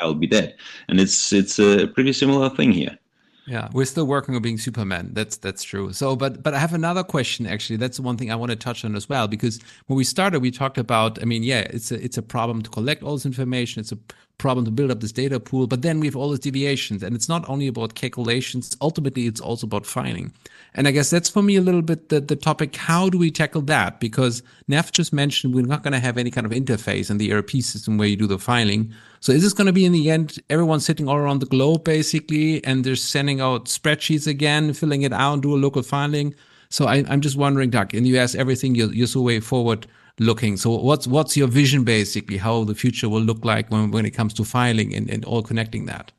I'll 0.00 0.14
be 0.14 0.26
dead. 0.26 0.56
And 0.88 0.98
it's 0.98 1.32
it's 1.32 1.58
a 1.58 1.86
pretty 1.88 2.12
similar 2.12 2.48
thing 2.48 2.72
here. 2.72 2.98
Yeah, 3.46 3.68
we're 3.72 3.84
still 3.84 4.06
working 4.06 4.34
on 4.34 4.40
being 4.40 4.56
Superman. 4.56 5.10
That's 5.12 5.36
that's 5.36 5.62
true. 5.62 5.92
So, 5.92 6.16
but 6.16 6.42
but 6.42 6.54
I 6.54 6.58
have 6.58 6.72
another 6.72 7.04
question. 7.04 7.46
Actually, 7.46 7.76
that's 7.76 8.00
one 8.00 8.16
thing 8.16 8.32
I 8.32 8.36
want 8.36 8.50
to 8.50 8.56
touch 8.56 8.84
on 8.84 8.96
as 8.96 9.08
well. 9.08 9.28
Because 9.28 9.60
when 9.86 9.98
we 9.98 10.04
started, 10.04 10.40
we 10.40 10.50
talked 10.50 10.78
about. 10.78 11.20
I 11.20 11.26
mean, 11.26 11.42
yeah, 11.42 11.60
it's 11.60 11.92
a 11.92 12.02
it's 12.02 12.16
a 12.16 12.22
problem 12.22 12.62
to 12.62 12.70
collect 12.70 13.02
all 13.02 13.12
this 13.12 13.26
information. 13.26 13.80
It's 13.80 13.92
a 13.92 13.98
problem 14.38 14.64
to 14.64 14.70
build 14.70 14.90
up 14.90 15.00
this 15.00 15.12
data 15.12 15.38
pool. 15.38 15.66
But 15.66 15.82
then 15.82 16.00
we 16.00 16.06
have 16.06 16.16
all 16.16 16.30
these 16.30 16.40
deviations, 16.40 17.02
and 17.02 17.14
it's 17.14 17.28
not 17.28 17.48
only 17.48 17.66
about 17.66 17.94
calculations. 17.94 18.76
Ultimately, 18.80 19.26
it's 19.26 19.40
also 19.40 19.66
about 19.66 19.86
filing. 19.86 20.32
And 20.74 20.88
I 20.88 20.90
guess 20.90 21.10
that's 21.10 21.28
for 21.28 21.42
me 21.42 21.56
a 21.56 21.60
little 21.60 21.82
bit 21.82 22.08
the, 22.08 22.20
the 22.20 22.36
topic. 22.36 22.74
How 22.74 23.08
do 23.08 23.16
we 23.16 23.30
tackle 23.30 23.62
that? 23.62 24.00
Because 24.00 24.42
Nav 24.66 24.90
just 24.92 25.12
mentioned 25.12 25.54
we're 25.54 25.66
not 25.66 25.82
going 25.82 25.92
to 25.92 26.00
have 26.00 26.18
any 26.18 26.30
kind 26.30 26.46
of 26.46 26.52
interface 26.52 27.10
in 27.10 27.18
the 27.18 27.32
ERP 27.32 27.50
system 27.52 27.96
where 27.96 28.08
you 28.08 28.16
do 28.16 28.26
the 28.26 28.38
filing. 28.38 28.92
So 29.20 29.32
is 29.32 29.42
this 29.42 29.52
going 29.52 29.66
to 29.66 29.72
be 29.72 29.84
in 29.84 29.92
the 29.92 30.10
end 30.10 30.38
everyone 30.50 30.80
sitting 30.80 31.08
all 31.08 31.16
around 31.16 31.38
the 31.38 31.46
globe 31.46 31.84
basically, 31.84 32.64
and 32.64 32.84
they're 32.84 32.96
sending 32.96 33.40
out 33.40 33.66
spreadsheets 33.66 34.26
again, 34.26 34.72
filling 34.72 35.02
it 35.02 35.12
out, 35.12 35.42
do 35.42 35.54
a 35.54 35.56
local 35.56 35.82
filing? 35.82 36.34
So 36.70 36.86
I, 36.86 36.96
am 36.96 37.20
just 37.20 37.36
wondering, 37.36 37.70
Doug, 37.70 37.94
in 37.94 38.02
the 38.02 38.18
US, 38.18 38.34
everything 38.34 38.74
you're, 38.74 39.06
so 39.06 39.20
way 39.20 39.38
forward 39.38 39.86
looking. 40.18 40.56
So 40.56 40.70
what's 40.70 41.06
what's 41.06 41.36
your 41.36 41.48
vision 41.48 41.84
basically? 41.84 42.36
How 42.38 42.64
the 42.64 42.74
future 42.74 43.08
will 43.08 43.22
look 43.22 43.44
like 43.44 43.70
when 43.70 43.90
when 43.90 44.06
it 44.06 44.10
comes 44.10 44.34
to 44.34 44.44
filing 44.44 44.94
and, 44.94 45.10
and 45.10 45.24
all 45.24 45.42
connecting 45.42 45.86
that? 45.86 46.12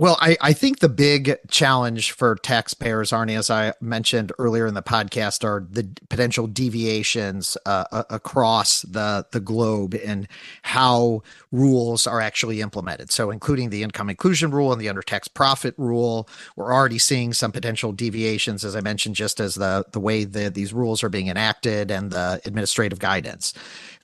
Well, 0.00 0.16
I, 0.20 0.36
I 0.40 0.52
think 0.52 0.78
the 0.78 0.88
big 0.88 1.38
challenge 1.48 2.12
for 2.12 2.36
taxpayers, 2.36 3.12
Arne, 3.12 3.30
as 3.30 3.50
I 3.50 3.72
mentioned 3.80 4.30
earlier 4.38 4.68
in 4.68 4.74
the 4.74 4.82
podcast, 4.82 5.42
are 5.42 5.66
the 5.68 5.88
potential 6.08 6.46
deviations 6.46 7.56
uh, 7.66 8.04
across 8.08 8.82
the, 8.82 9.26
the 9.32 9.40
globe 9.40 9.96
and 9.96 10.28
how 10.62 11.24
rules 11.50 12.06
are 12.06 12.20
actually 12.20 12.60
implemented. 12.60 13.10
So, 13.10 13.32
including 13.32 13.70
the 13.70 13.82
income 13.82 14.08
inclusion 14.08 14.52
rule 14.52 14.70
and 14.72 14.80
the 14.80 14.88
under 14.88 15.02
tax 15.02 15.26
profit 15.26 15.74
rule, 15.76 16.28
we're 16.54 16.72
already 16.72 17.00
seeing 17.00 17.32
some 17.32 17.50
potential 17.50 17.90
deviations, 17.90 18.64
as 18.64 18.76
I 18.76 18.80
mentioned, 18.80 19.16
just 19.16 19.40
as 19.40 19.56
the, 19.56 19.84
the 19.90 19.98
way 19.98 20.22
that 20.22 20.54
these 20.54 20.72
rules 20.72 21.02
are 21.02 21.08
being 21.08 21.26
enacted 21.26 21.90
and 21.90 22.12
the 22.12 22.40
administrative 22.44 23.00
guidance. 23.00 23.52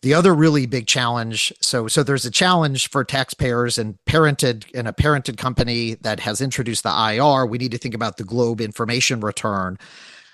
The 0.04 0.12
other 0.12 0.34
really 0.34 0.66
big 0.66 0.86
challenge, 0.86 1.50
so 1.62 1.88
so 1.88 2.02
there's 2.02 2.26
a 2.26 2.30
challenge 2.30 2.90
for 2.90 3.04
taxpayers 3.04 3.78
and 3.78 3.96
parented 4.04 4.70
in 4.72 4.86
a 4.86 4.92
parented 4.92 5.38
company 5.38 5.94
that 6.02 6.20
has 6.20 6.42
introduced 6.42 6.82
the 6.82 6.90
IIR. 6.90 7.48
We 7.48 7.56
need 7.56 7.70
to 7.70 7.78
think 7.78 7.94
about 7.94 8.18
the 8.18 8.24
Globe 8.24 8.60
information 8.60 9.20
return. 9.20 9.78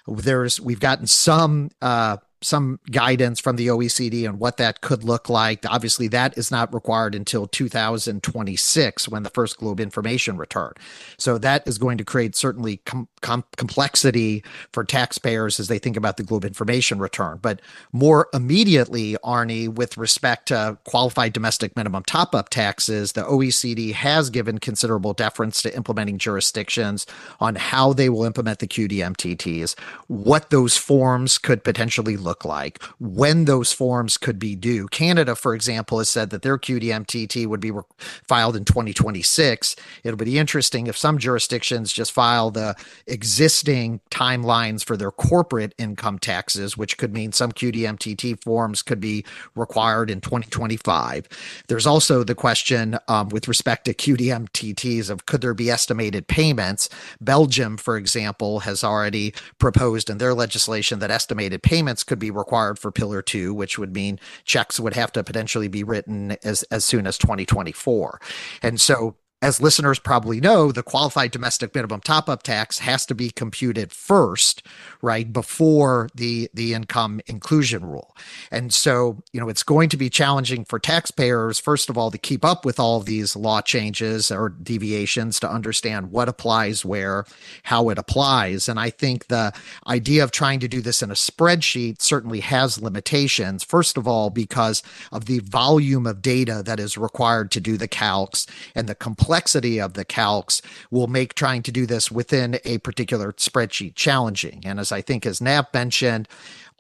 There's 0.08 0.60
we've 0.60 0.80
gotten 0.80 1.06
some 1.06 1.70
uh, 1.80 2.16
some 2.42 2.80
guidance 2.90 3.38
from 3.38 3.56
the 3.56 3.66
OECD 3.66 4.28
on 4.28 4.38
what 4.38 4.56
that 4.56 4.80
could 4.80 5.04
look 5.04 5.28
like. 5.28 5.64
Obviously, 5.68 6.08
that 6.08 6.36
is 6.38 6.50
not 6.50 6.72
required 6.72 7.14
until 7.14 7.46
2026 7.46 9.08
when 9.08 9.22
the 9.22 9.30
first 9.30 9.58
Globe 9.58 9.80
information 9.80 10.36
return. 10.36 10.72
So 11.18 11.36
that 11.38 11.66
is 11.66 11.78
going 11.78 11.98
to 11.98 12.04
create 12.04 12.34
certainly 12.34 12.78
com- 12.78 13.08
com- 13.20 13.44
complexity 13.56 14.42
for 14.72 14.84
taxpayers 14.84 15.60
as 15.60 15.68
they 15.68 15.78
think 15.78 15.96
about 15.96 16.16
the 16.16 16.22
Globe 16.22 16.44
information 16.44 16.98
return. 16.98 17.38
But 17.42 17.60
more 17.92 18.28
immediately, 18.32 19.16
Arne, 19.22 19.74
with 19.74 19.98
respect 19.98 20.48
to 20.48 20.78
qualified 20.84 21.32
domestic 21.32 21.76
minimum 21.76 22.04
top 22.04 22.34
up 22.34 22.48
taxes, 22.48 23.12
the 23.12 23.22
OECD 23.22 23.92
has 23.92 24.30
given 24.30 24.58
considerable 24.58 25.12
deference 25.12 25.60
to 25.62 25.76
implementing 25.76 26.18
jurisdictions 26.18 27.06
on 27.38 27.54
how 27.54 27.92
they 27.92 28.08
will 28.08 28.24
implement 28.24 28.60
the 28.60 28.66
QDMTTs, 28.66 29.78
what 30.06 30.50
those 30.50 30.76
forms 30.76 31.36
could 31.36 31.62
potentially 31.64 32.16
look 32.16 32.29
look 32.30 32.44
like, 32.44 32.80
when 33.00 33.44
those 33.44 33.72
forms 33.72 34.16
could 34.16 34.38
be 34.38 34.54
due. 34.54 34.86
Canada, 34.86 35.34
for 35.34 35.52
example, 35.52 35.98
has 35.98 36.08
said 36.08 36.30
that 36.30 36.42
their 36.42 36.58
QDMTT 36.58 37.44
would 37.44 37.58
be 37.58 37.72
re- 37.72 37.82
filed 38.28 38.54
in 38.54 38.64
2026. 38.64 39.74
It'll 40.04 40.16
be 40.16 40.38
interesting 40.38 40.86
if 40.86 40.96
some 40.96 41.18
jurisdictions 41.18 41.92
just 41.92 42.12
file 42.12 42.52
the 42.52 42.76
existing 43.08 44.00
timelines 44.12 44.84
for 44.84 44.96
their 44.96 45.10
corporate 45.10 45.74
income 45.76 46.20
taxes, 46.20 46.76
which 46.76 46.96
could 46.98 47.12
mean 47.12 47.32
some 47.32 47.50
QDMTT 47.50 48.40
forms 48.44 48.80
could 48.82 49.00
be 49.00 49.24
required 49.56 50.08
in 50.08 50.20
2025. 50.20 51.26
There's 51.66 51.86
also 51.86 52.22
the 52.22 52.36
question 52.36 52.96
um, 53.08 53.30
with 53.30 53.48
respect 53.48 53.86
to 53.86 53.94
QDMTTs 53.94 55.10
of 55.10 55.26
could 55.26 55.40
there 55.40 55.54
be 55.54 55.68
estimated 55.68 56.28
payments? 56.28 56.88
Belgium, 57.20 57.76
for 57.76 57.96
example, 57.96 58.60
has 58.60 58.84
already 58.84 59.34
proposed 59.58 60.08
in 60.08 60.18
their 60.18 60.32
legislation 60.32 61.00
that 61.00 61.10
estimated 61.10 61.64
payments 61.64 62.04
could 62.04 62.19
be 62.20 62.30
required 62.30 62.78
for 62.78 62.92
Pillar 62.92 63.22
2, 63.22 63.52
which 63.52 63.78
would 63.78 63.92
mean 63.92 64.20
checks 64.44 64.78
would 64.78 64.94
have 64.94 65.10
to 65.12 65.24
potentially 65.24 65.68
be 65.68 65.82
written 65.82 66.36
as, 66.44 66.62
as 66.64 66.84
soon 66.84 67.06
as 67.06 67.18
2024. 67.18 68.20
And 68.62 68.80
so 68.80 69.16
as 69.42 69.60
listeners 69.60 69.98
probably 69.98 70.38
know, 70.38 70.70
the 70.70 70.82
qualified 70.82 71.30
domestic 71.30 71.74
minimum 71.74 72.00
top 72.00 72.28
up 72.28 72.42
tax 72.42 72.78
has 72.80 73.06
to 73.06 73.14
be 73.14 73.30
computed 73.30 73.90
first, 73.90 74.62
right, 75.00 75.32
before 75.32 76.10
the, 76.14 76.50
the 76.52 76.74
income 76.74 77.22
inclusion 77.26 77.84
rule. 77.84 78.14
And 78.50 78.72
so, 78.72 79.22
you 79.32 79.40
know, 79.40 79.48
it's 79.48 79.62
going 79.62 79.88
to 79.90 79.96
be 79.96 80.10
challenging 80.10 80.66
for 80.66 80.78
taxpayers, 80.78 81.58
first 81.58 81.88
of 81.88 81.96
all, 81.96 82.10
to 82.10 82.18
keep 82.18 82.44
up 82.44 82.66
with 82.66 82.78
all 82.78 83.00
these 83.00 83.34
law 83.34 83.62
changes 83.62 84.30
or 84.30 84.50
deviations 84.50 85.40
to 85.40 85.50
understand 85.50 86.10
what 86.10 86.28
applies 86.28 86.84
where, 86.84 87.24
how 87.62 87.88
it 87.88 87.96
applies. 87.96 88.68
And 88.68 88.78
I 88.78 88.90
think 88.90 89.28
the 89.28 89.54
idea 89.86 90.22
of 90.22 90.32
trying 90.32 90.60
to 90.60 90.68
do 90.68 90.82
this 90.82 91.02
in 91.02 91.10
a 91.10 91.14
spreadsheet 91.14 92.02
certainly 92.02 92.40
has 92.40 92.82
limitations. 92.82 93.64
First 93.64 93.96
of 93.96 94.06
all, 94.06 94.28
because 94.28 94.82
of 95.12 95.24
the 95.24 95.38
volume 95.38 96.06
of 96.06 96.20
data 96.20 96.62
that 96.66 96.78
is 96.78 96.98
required 96.98 97.50
to 97.52 97.60
do 97.60 97.78
the 97.78 97.88
calcs 97.88 98.46
and 98.74 98.86
the 98.86 98.94
complexity 98.94 99.29
complexity 99.30 99.80
of 99.80 99.94
the 99.94 100.04
calcs 100.04 100.60
will 100.90 101.06
make 101.06 101.34
trying 101.34 101.62
to 101.62 101.70
do 101.70 101.86
this 101.86 102.10
within 102.10 102.58
a 102.64 102.78
particular 102.78 103.32
spreadsheet 103.34 103.94
challenging. 103.94 104.60
And 104.64 104.80
as 104.80 104.90
I 104.90 105.02
think, 105.02 105.24
as 105.24 105.40
Nav 105.40 105.66
mentioned, 105.72 106.26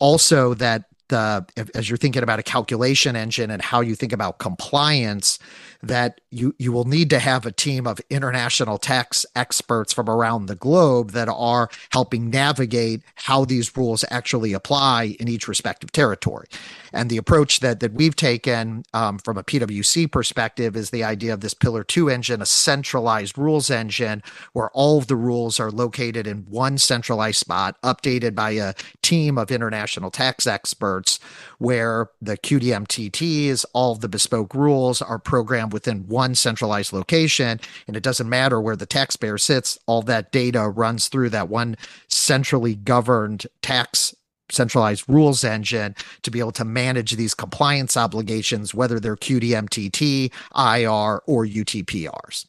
also 0.00 0.54
that 0.54 0.86
the 1.10 1.46
as 1.76 1.88
you're 1.88 1.96
thinking 1.96 2.24
about 2.24 2.40
a 2.40 2.42
calculation 2.42 3.14
engine 3.14 3.52
and 3.52 3.62
how 3.62 3.80
you 3.80 3.94
think 3.94 4.12
about 4.12 4.38
compliance 4.38 5.38
that 5.82 6.20
you 6.30 6.54
you 6.58 6.72
will 6.72 6.84
need 6.84 7.10
to 7.10 7.18
have 7.18 7.46
a 7.46 7.52
team 7.52 7.86
of 7.86 8.00
international 8.10 8.78
tax 8.78 9.24
experts 9.34 9.92
from 9.92 10.08
around 10.08 10.46
the 10.46 10.54
globe 10.54 11.12
that 11.12 11.28
are 11.28 11.70
helping 11.90 12.30
navigate 12.30 13.02
how 13.14 13.44
these 13.44 13.76
rules 13.76 14.04
actually 14.10 14.52
apply 14.52 15.16
in 15.18 15.28
each 15.28 15.48
respective 15.48 15.92
territory. 15.92 16.46
And 16.92 17.08
the 17.08 17.16
approach 17.16 17.60
that 17.60 17.80
that 17.80 17.92
we've 17.92 18.16
taken 18.16 18.84
um, 18.92 19.18
from 19.18 19.38
a 19.38 19.44
PwC 19.44 20.10
perspective 20.10 20.76
is 20.76 20.90
the 20.90 21.04
idea 21.04 21.32
of 21.32 21.40
this 21.40 21.54
Pillar 21.54 21.84
Two 21.84 22.08
engine, 22.10 22.42
a 22.42 22.46
centralized 22.46 23.38
rules 23.38 23.70
engine, 23.70 24.22
where 24.52 24.70
all 24.70 24.98
of 24.98 25.06
the 25.06 25.16
rules 25.16 25.58
are 25.58 25.70
located 25.70 26.26
in 26.26 26.38
one 26.48 26.78
centralized 26.78 27.38
spot, 27.38 27.80
updated 27.82 28.34
by 28.34 28.50
a 28.52 28.74
team 29.02 29.38
of 29.38 29.50
international 29.50 30.10
tax 30.10 30.46
experts, 30.46 31.20
where 31.60 32.08
the 32.22 32.38
QDMTTs, 32.38 33.66
all 33.74 33.94
the 33.94 34.08
bespoke 34.08 34.54
rules 34.54 35.02
are 35.02 35.18
programmed 35.18 35.74
within 35.74 36.08
one 36.08 36.34
centralized 36.34 36.90
location. 36.90 37.60
And 37.86 37.98
it 37.98 38.02
doesn't 38.02 38.30
matter 38.30 38.58
where 38.58 38.76
the 38.76 38.86
taxpayer 38.86 39.36
sits, 39.36 39.78
all 39.84 40.00
that 40.02 40.32
data 40.32 40.70
runs 40.70 41.08
through 41.08 41.28
that 41.30 41.50
one 41.50 41.76
centrally 42.08 42.74
governed 42.74 43.46
tax 43.60 44.14
centralized 44.50 45.04
rules 45.06 45.44
engine 45.44 45.94
to 46.22 46.30
be 46.30 46.40
able 46.40 46.52
to 46.52 46.64
manage 46.64 47.12
these 47.12 47.34
compliance 47.34 47.94
obligations, 47.94 48.74
whether 48.74 48.98
they're 48.98 49.16
QDMTT, 49.16 50.32
IIR, 50.54 51.20
or 51.26 51.46
UTPRs. 51.46 52.46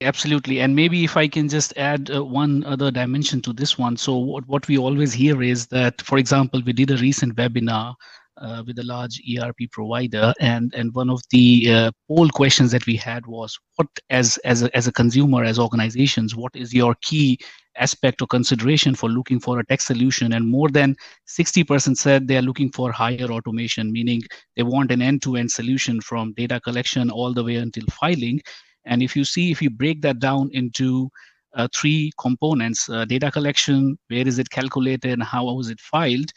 Absolutely. 0.00 0.60
And 0.60 0.76
maybe 0.76 1.02
if 1.02 1.16
I 1.16 1.26
can 1.26 1.48
just 1.48 1.76
add 1.76 2.10
uh, 2.14 2.24
one 2.24 2.62
other 2.64 2.92
dimension 2.92 3.42
to 3.42 3.52
this 3.52 3.76
one. 3.76 3.96
So, 3.96 4.16
what, 4.16 4.46
what 4.48 4.68
we 4.68 4.78
always 4.78 5.12
hear 5.12 5.42
is 5.42 5.66
that, 5.68 6.00
for 6.02 6.18
example, 6.18 6.62
we 6.64 6.72
did 6.72 6.92
a 6.92 6.96
recent 6.96 7.36
webinar 7.36 7.94
uh, 8.42 8.62
with 8.66 8.78
a 8.78 8.82
large 8.82 9.20
ERP 9.30 9.70
provider, 9.70 10.32
and 10.40 10.74
and 10.74 10.94
one 10.94 11.08
of 11.08 11.22
the 11.30 11.72
uh, 11.72 11.90
poll 12.08 12.28
questions 12.28 12.72
that 12.72 12.86
we 12.86 12.96
had 12.96 13.26
was, 13.26 13.58
what 13.76 13.88
as 14.10 14.36
as 14.38 14.62
a, 14.62 14.76
as 14.76 14.86
a 14.86 14.92
consumer, 14.92 15.44
as 15.44 15.58
organizations, 15.58 16.34
what 16.34 16.54
is 16.54 16.74
your 16.74 16.94
key 17.02 17.38
aspect 17.76 18.20
or 18.20 18.26
consideration 18.26 18.94
for 18.94 19.08
looking 19.08 19.40
for 19.40 19.58
a 19.58 19.66
tech 19.66 19.80
solution? 19.80 20.34
And 20.34 20.46
more 20.46 20.68
than 20.68 20.94
60% 21.26 21.96
said 21.96 22.28
they 22.28 22.36
are 22.36 22.42
looking 22.42 22.70
for 22.70 22.92
higher 22.92 23.30
automation, 23.30 23.90
meaning 23.90 24.22
they 24.56 24.62
want 24.62 24.90
an 24.90 25.00
end-to-end 25.00 25.50
solution 25.50 26.00
from 26.02 26.34
data 26.34 26.60
collection 26.60 27.10
all 27.10 27.32
the 27.32 27.42
way 27.42 27.56
until 27.56 27.84
filing. 27.90 28.42
And 28.84 29.02
if 29.02 29.16
you 29.16 29.24
see, 29.24 29.50
if 29.50 29.62
you 29.62 29.70
break 29.70 30.02
that 30.02 30.18
down 30.18 30.50
into 30.52 31.08
uh, 31.54 31.68
three 31.74 32.10
components 32.18 32.88
uh, 32.88 33.04
data 33.04 33.30
collection 33.30 33.98
where 34.08 34.26
is 34.26 34.38
it 34.38 34.48
calculated 34.50 35.12
and 35.12 35.22
how 35.22 35.44
was 35.44 35.68
it 35.68 35.80
filed 35.80 36.32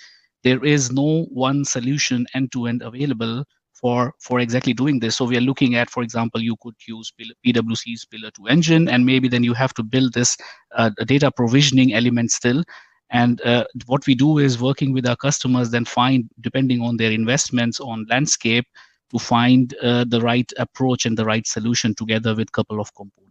there 0.46 0.64
is 0.64 0.92
no 0.92 1.26
one 1.32 1.66
solution 1.66 2.26
end 2.36 2.52
to 2.52 2.68
end 2.68 2.84
available 2.84 3.44
for 3.74 4.14
for 4.22 4.40
exactly 4.40 4.74
doing 4.74 5.00
this. 5.00 5.18
So 5.18 5.26
we 5.26 5.38
are 5.38 5.48
looking 5.50 5.76
at 5.76 5.90
for 5.90 6.04
example 6.04 6.42
you 6.42 6.56
could 6.62 6.76
use 6.88 7.12
pwc's 7.20 8.06
pillar 8.06 8.32
2 8.32 8.48
engine 8.48 8.88
and 8.88 9.06
maybe 9.06 9.28
then 9.28 9.44
you 9.44 9.56
have 9.56 9.74
to 9.74 9.84
build 9.84 10.14
this 10.14 10.38
uh, 10.76 10.92
data 11.06 11.32
provisioning 11.32 11.94
element 11.94 12.32
still. 12.32 12.64
And 13.10 13.42
uh, 13.42 13.66
what 13.88 14.06
we 14.08 14.16
do 14.16 14.38
is 14.38 14.62
working 14.62 14.94
with 14.94 15.08
our 15.08 15.16
customers 15.16 15.72
then 15.72 15.86
find 15.86 16.30
depending 16.42 16.82
on 16.82 16.98
their 16.98 17.12
investments 17.12 17.80
on 17.80 18.06
landscape 18.10 18.66
to 19.12 19.20
find 19.20 19.74
uh, 19.82 20.06
the 20.08 20.22
right 20.22 20.52
approach 20.58 21.06
and 21.06 21.18
the 21.18 21.26
right 21.26 21.46
solution 21.48 21.96
together 21.96 22.36
with 22.36 22.50
a 22.50 22.58
couple 22.60 22.80
of 22.80 22.94
components 22.96 23.25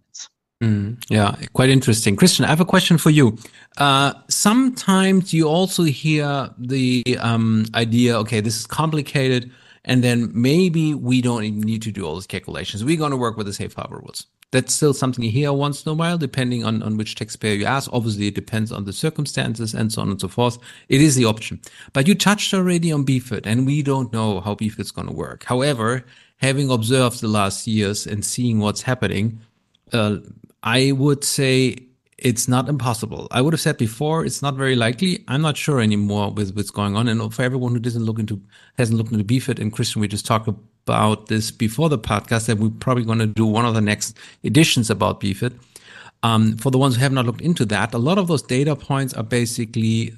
Mm, 0.64 1.04
yeah, 1.10 1.36
quite 1.52 1.68
interesting. 1.68 2.16
Christian, 2.16 2.46
I 2.46 2.48
have 2.48 2.60
a 2.60 2.64
question 2.64 2.96
for 2.96 3.10
you. 3.10 3.36
Uh, 3.76 4.14
sometimes 4.28 5.34
you 5.34 5.46
also 5.46 5.82
hear 5.82 6.48
the 6.56 7.02
um, 7.20 7.66
idea, 7.74 8.16
okay, 8.20 8.40
this 8.40 8.56
is 8.56 8.66
complicated. 8.66 9.50
And 9.84 10.02
then 10.02 10.30
maybe 10.32 10.94
we 10.94 11.20
don't 11.20 11.44
even 11.44 11.60
need 11.60 11.82
to 11.82 11.92
do 11.92 12.06
all 12.06 12.14
those 12.14 12.26
calculations. 12.26 12.82
We're 12.82 12.96
going 12.96 13.10
to 13.10 13.18
work 13.18 13.36
with 13.36 13.46
the 13.46 13.52
safe 13.52 13.74
harbor 13.74 13.98
rules. 13.98 14.26
That's 14.50 14.72
still 14.72 14.94
something 14.94 15.22
you 15.22 15.30
hear 15.30 15.52
once 15.52 15.84
in 15.84 15.90
a 15.90 15.94
while, 15.94 16.16
depending 16.16 16.64
on, 16.64 16.82
on 16.82 16.96
which 16.96 17.16
taxpayer 17.16 17.54
you 17.54 17.66
ask. 17.66 17.90
Obviously, 17.92 18.28
it 18.28 18.34
depends 18.34 18.72
on 18.72 18.86
the 18.86 18.92
circumstances 18.94 19.74
and 19.74 19.92
so 19.92 20.00
on 20.00 20.10
and 20.10 20.20
so 20.20 20.28
forth. 20.28 20.56
It 20.88 21.02
is 21.02 21.16
the 21.16 21.26
option. 21.26 21.60
But 21.92 22.08
you 22.08 22.14
touched 22.14 22.54
already 22.54 22.90
on 22.90 23.04
BEFIT, 23.04 23.44
and 23.44 23.66
we 23.66 23.82
don't 23.82 24.12
know 24.12 24.40
how 24.40 24.54
BEFIT's 24.54 24.92
going 24.92 25.08
to 25.08 25.12
work. 25.12 25.44
However, 25.44 26.06
having 26.38 26.70
observed 26.70 27.20
the 27.20 27.28
last 27.28 27.66
years 27.66 28.06
and 28.06 28.24
seeing 28.24 28.60
what's 28.60 28.80
happening, 28.82 29.40
uh, 29.92 30.18
I 30.64 30.92
would 30.92 31.24
say 31.24 31.76
it's 32.18 32.48
not 32.48 32.68
impossible. 32.68 33.28
I 33.30 33.42
would 33.42 33.52
have 33.52 33.60
said 33.60 33.76
before 33.76 34.24
it's 34.24 34.40
not 34.40 34.54
very 34.54 34.74
likely. 34.74 35.22
I'm 35.28 35.42
not 35.42 35.56
sure 35.56 35.80
anymore 35.80 36.32
with 36.32 36.56
what's 36.56 36.70
going 36.70 36.96
on. 36.96 37.06
And 37.06 37.32
for 37.34 37.42
everyone 37.42 37.72
who 37.72 37.80
doesn't 37.80 38.04
look 38.04 38.18
into 38.18 38.40
hasn't 38.78 38.96
looked 38.96 39.12
into 39.12 39.24
BEFIT 39.24 39.58
and 39.58 39.72
Christian, 39.72 40.00
we 40.00 40.08
just 40.08 40.24
talked 40.24 40.48
about 40.48 41.26
this 41.26 41.50
before 41.50 41.88
the 41.88 41.98
podcast 41.98 42.46
that 42.46 42.58
we're 42.58 42.70
probably 42.70 43.04
going 43.04 43.18
to 43.18 43.26
do 43.26 43.44
one 43.44 43.66
of 43.66 43.74
the 43.74 43.80
next 43.80 44.16
editions 44.42 44.90
about 44.90 45.20
BEFIT. 45.20 45.52
Um, 46.22 46.56
for 46.56 46.70
the 46.70 46.78
ones 46.78 46.94
who 46.94 47.02
have 47.02 47.12
not 47.12 47.26
looked 47.26 47.42
into 47.42 47.66
that, 47.66 47.92
a 47.92 47.98
lot 47.98 48.16
of 48.16 48.28
those 48.28 48.40
data 48.42 48.74
points 48.74 49.12
are 49.12 49.22
basically 49.22 50.14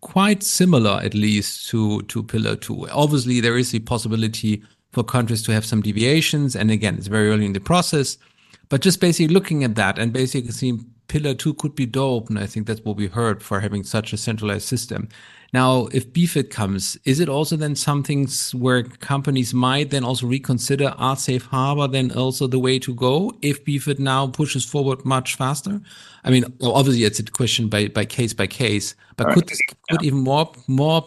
quite 0.00 0.44
similar, 0.44 1.00
at 1.02 1.14
least 1.14 1.68
to 1.70 2.02
to 2.02 2.22
Pillar 2.22 2.54
Two. 2.54 2.88
Obviously, 2.90 3.40
there 3.40 3.58
is 3.58 3.74
a 3.74 3.80
possibility 3.80 4.62
for 4.92 5.02
countries 5.02 5.42
to 5.42 5.52
have 5.52 5.64
some 5.64 5.82
deviations, 5.82 6.54
and 6.54 6.70
again, 6.70 6.94
it's 6.96 7.08
very 7.08 7.30
early 7.30 7.46
in 7.46 7.52
the 7.52 7.60
process. 7.60 8.16
But 8.70 8.80
just 8.80 9.00
basically 9.00 9.34
looking 9.34 9.62
at 9.62 9.74
that 9.74 9.98
and 9.98 10.12
basically 10.12 10.52
seeing 10.52 10.86
pillar 11.08 11.34
two 11.34 11.54
could 11.54 11.74
be 11.74 11.86
dope. 11.86 12.30
And 12.30 12.38
I 12.38 12.46
think 12.46 12.66
that's 12.66 12.84
what 12.84 12.96
we 12.96 13.08
heard 13.08 13.42
for 13.42 13.60
having 13.60 13.82
such 13.82 14.12
a 14.12 14.16
centralized 14.16 14.66
system. 14.66 15.08
Now, 15.52 15.88
if 15.92 16.12
BEFIT 16.12 16.50
comes, 16.50 16.96
is 17.04 17.18
it 17.18 17.28
also 17.28 17.56
then 17.56 17.74
something 17.74 18.28
where 18.52 18.84
companies 18.84 19.52
might 19.52 19.90
then 19.90 20.04
also 20.04 20.28
reconsider 20.28 20.94
are 20.96 21.16
safe 21.16 21.46
harbor 21.46 21.88
then 21.88 22.12
also 22.12 22.46
the 22.46 22.60
way 22.60 22.78
to 22.78 22.94
go 22.94 23.32
if 23.42 23.64
BEFIT 23.64 23.98
now 23.98 24.28
pushes 24.28 24.64
forward 24.64 25.04
much 25.04 25.34
faster? 25.34 25.80
I 26.22 26.30
mean, 26.30 26.44
obviously 26.62 27.02
it's 27.02 27.18
a 27.18 27.24
question 27.24 27.68
by, 27.68 27.88
by 27.88 28.04
case 28.04 28.32
by 28.32 28.46
case, 28.46 28.94
but 29.16 29.26
right. 29.26 29.34
could 29.34 29.48
this 29.48 29.60
put 29.88 30.02
yeah. 30.02 30.06
even 30.06 30.20
more, 30.20 30.52
more 30.68 31.04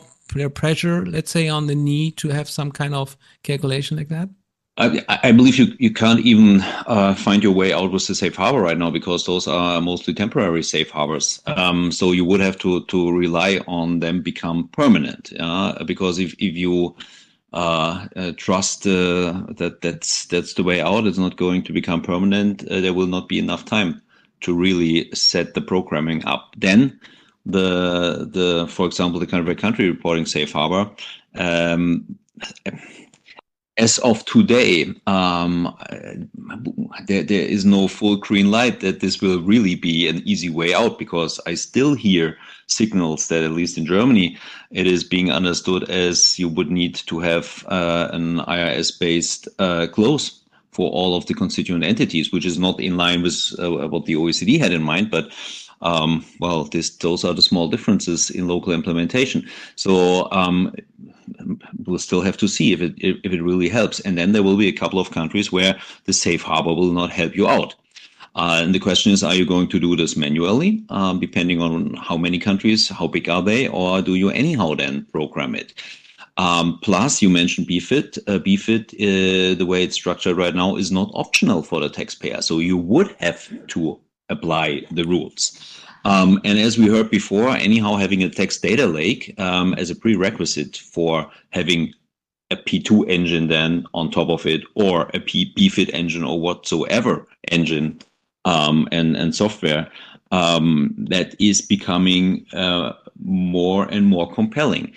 pressure, 0.53 1.05
let's 1.05 1.31
say, 1.31 1.47
on 1.47 1.67
the 1.67 1.75
need 1.75 2.17
to 2.17 2.27
have 2.27 2.49
some 2.49 2.73
kind 2.73 2.93
of 2.93 3.15
calculation 3.43 3.95
like 3.95 4.09
that? 4.09 4.27
I, 4.75 5.31
believe 5.31 5.57
you, 5.57 5.75
you 5.77 5.93
can't 5.93 6.21
even 6.21 6.61
uh, 6.87 7.13
find 7.13 7.43
your 7.43 7.53
way 7.53 7.73
out 7.73 7.91
with 7.91 8.07
the 8.07 8.15
safe 8.15 8.35
harbor 8.35 8.61
right 8.61 8.77
now 8.77 8.89
because 8.89 9.25
those 9.25 9.47
are 9.47 9.79
mostly 9.79 10.15
temporary 10.15 10.63
safe 10.63 10.89
harbors. 10.89 11.41
Um, 11.45 11.91
so 11.91 12.11
you 12.11 12.25
would 12.25 12.39
have 12.39 12.57
to, 12.59 12.83
to 12.85 13.11
rely 13.11 13.59
on 13.67 13.99
them 13.99 14.23
become 14.23 14.69
permanent. 14.69 15.31
Uh, 15.39 15.83
because 15.83 16.17
if, 16.17 16.33
if 16.33 16.55
you 16.55 16.95
uh, 17.53 18.07
uh 18.15 18.31
trust 18.35 18.87
uh, 18.87 19.43
that 19.57 19.77
that's 19.81 20.25
that's 20.25 20.55
the 20.55 20.63
way 20.63 20.81
out, 20.81 21.05
it's 21.05 21.19
not 21.19 21.37
going 21.37 21.61
to 21.63 21.71
become 21.71 22.01
permanent. 22.01 22.67
Uh, 22.67 22.81
there 22.81 22.93
will 22.93 23.05
not 23.05 23.29
be 23.29 23.37
enough 23.37 23.63
time 23.65 24.01
to 24.41 24.55
really 24.55 25.07
set 25.13 25.53
the 25.53 25.61
programming 25.61 26.25
up. 26.25 26.55
Then 26.57 26.99
the 27.45 28.27
the 28.31 28.67
for 28.69 28.87
example 28.87 29.19
the 29.19 29.27
country 29.27 29.53
by 29.53 29.61
country 29.61 29.87
reporting 29.87 30.25
safe 30.25 30.51
harbor. 30.51 30.89
Um, 31.35 32.17
as 33.77 33.97
of 33.99 34.23
today, 34.25 34.93
um, 35.07 35.75
there, 37.07 37.23
there 37.23 37.41
is 37.41 37.65
no 37.65 37.87
full 37.87 38.17
green 38.17 38.51
light 38.51 38.81
that 38.81 38.99
this 38.99 39.19
will 39.19 39.41
really 39.41 39.75
be 39.75 40.07
an 40.07 40.21
easy 40.27 40.49
way 40.49 40.73
out 40.73 40.99
because 40.99 41.39
I 41.47 41.55
still 41.55 41.95
hear 41.95 42.37
signals 42.67 43.27
that, 43.29 43.43
at 43.43 43.51
least 43.51 43.77
in 43.77 43.85
Germany, 43.85 44.37
it 44.71 44.85
is 44.85 45.03
being 45.03 45.31
understood 45.31 45.89
as 45.89 46.37
you 46.37 46.49
would 46.49 46.69
need 46.69 46.95
to 46.95 47.19
have 47.19 47.65
uh, 47.67 48.09
an 48.11 48.37
IFRS 48.41 48.99
based 48.99 49.47
uh, 49.57 49.87
close 49.87 50.41
for 50.71 50.89
all 50.91 51.15
of 51.15 51.25
the 51.25 51.33
constituent 51.33 51.83
entities, 51.83 52.31
which 52.31 52.45
is 52.45 52.59
not 52.59 52.79
in 52.79 52.97
line 52.97 53.21
with 53.21 53.53
uh, 53.59 53.87
what 53.87 54.05
the 54.05 54.15
OECD 54.15 54.59
had 54.59 54.71
in 54.71 54.83
mind. 54.83 55.09
But 55.09 55.31
um, 55.81 56.25
well, 56.39 56.65
this, 56.65 56.89
those 56.97 57.23
are 57.23 57.33
the 57.33 57.41
small 57.41 57.67
differences 57.67 58.29
in 58.29 58.47
local 58.47 58.73
implementation. 58.73 59.47
So 59.75 60.31
um, 60.31 60.73
we'll 61.85 61.99
still 61.99 62.21
have 62.21 62.37
to 62.37 62.47
see 62.47 62.73
if 62.73 62.81
it 62.81 62.93
if 62.97 63.31
it 63.31 63.41
really 63.41 63.69
helps. 63.69 63.99
And 64.01 64.17
then 64.17 64.31
there 64.31 64.43
will 64.43 64.57
be 64.57 64.67
a 64.67 64.73
couple 64.73 64.99
of 64.99 65.11
countries 65.11 65.51
where 65.51 65.79
the 66.05 66.13
safe 66.13 66.41
harbor 66.41 66.73
will 66.73 66.91
not 66.91 67.09
help 67.09 67.35
you 67.35 67.47
out. 67.47 67.75
Uh, 68.35 68.61
and 68.63 68.73
the 68.73 68.79
question 68.79 69.11
is, 69.11 69.23
are 69.23 69.35
you 69.35 69.45
going 69.45 69.67
to 69.67 69.79
do 69.79 69.95
this 69.95 70.17
manually, 70.17 70.83
um, 70.89 71.19
depending 71.19 71.61
on 71.61 71.93
how 71.93 72.17
many 72.17 72.39
countries, 72.39 72.89
how 72.89 73.05
big 73.05 73.29
are 73.29 73.43
they, 73.43 73.67
or 73.67 74.01
do 74.01 74.15
you 74.15 74.29
anyhow 74.31 74.73
then 74.73 75.05
program 75.11 75.53
it? 75.53 75.73
Um, 76.37 76.79
plus, 76.81 77.21
you 77.21 77.29
mentioned 77.29 77.67
BEFIT. 77.67 78.17
Uh, 78.27 78.39
BEFIT, 78.39 78.93
uh, 78.95 79.55
the 79.55 79.65
way 79.65 79.83
it's 79.83 79.93
structured 79.93 80.35
right 80.35 80.55
now, 80.55 80.75
is 80.75 80.91
not 80.91 81.11
optional 81.13 81.61
for 81.61 81.79
the 81.79 81.89
taxpayer. 81.89 82.41
So 82.41 82.57
you 82.57 82.75
would 82.75 83.15
have 83.19 83.47
to 83.67 83.99
apply 84.33 84.81
the 84.91 85.05
rules. 85.05 85.43
Um, 86.05 86.41
and 86.43 86.59
as 86.59 86.77
we 86.77 86.87
heard 86.87 87.09
before, 87.09 87.49
anyhow, 87.49 87.95
having 87.95 88.23
a 88.23 88.29
tax 88.29 88.59
data 88.59 88.87
lake 88.87 89.33
um, 89.39 89.73
as 89.75 89.89
a 89.89 89.95
prerequisite 89.95 90.75
for 90.77 91.31
having 91.51 91.93
a 92.51 92.57
P2 92.57 93.09
engine 93.09 93.47
then 93.47 93.85
on 93.93 94.11
top 94.11 94.29
of 94.29 94.45
it, 94.45 94.61
or 94.75 95.09
a 95.13 95.19
P 95.19 95.53
BEFIT 95.55 95.89
engine 95.93 96.23
or 96.23 96.39
whatsoever 96.39 97.25
engine 97.51 97.99
um, 98.45 98.87
and, 98.91 99.15
and 99.15 99.33
software, 99.33 99.89
um, 100.31 100.93
that 100.97 101.35
is 101.39 101.61
becoming 101.61 102.45
uh, 102.53 102.93
more 103.23 103.85
and 103.85 104.05
more 104.07 104.31
compelling. 104.31 104.93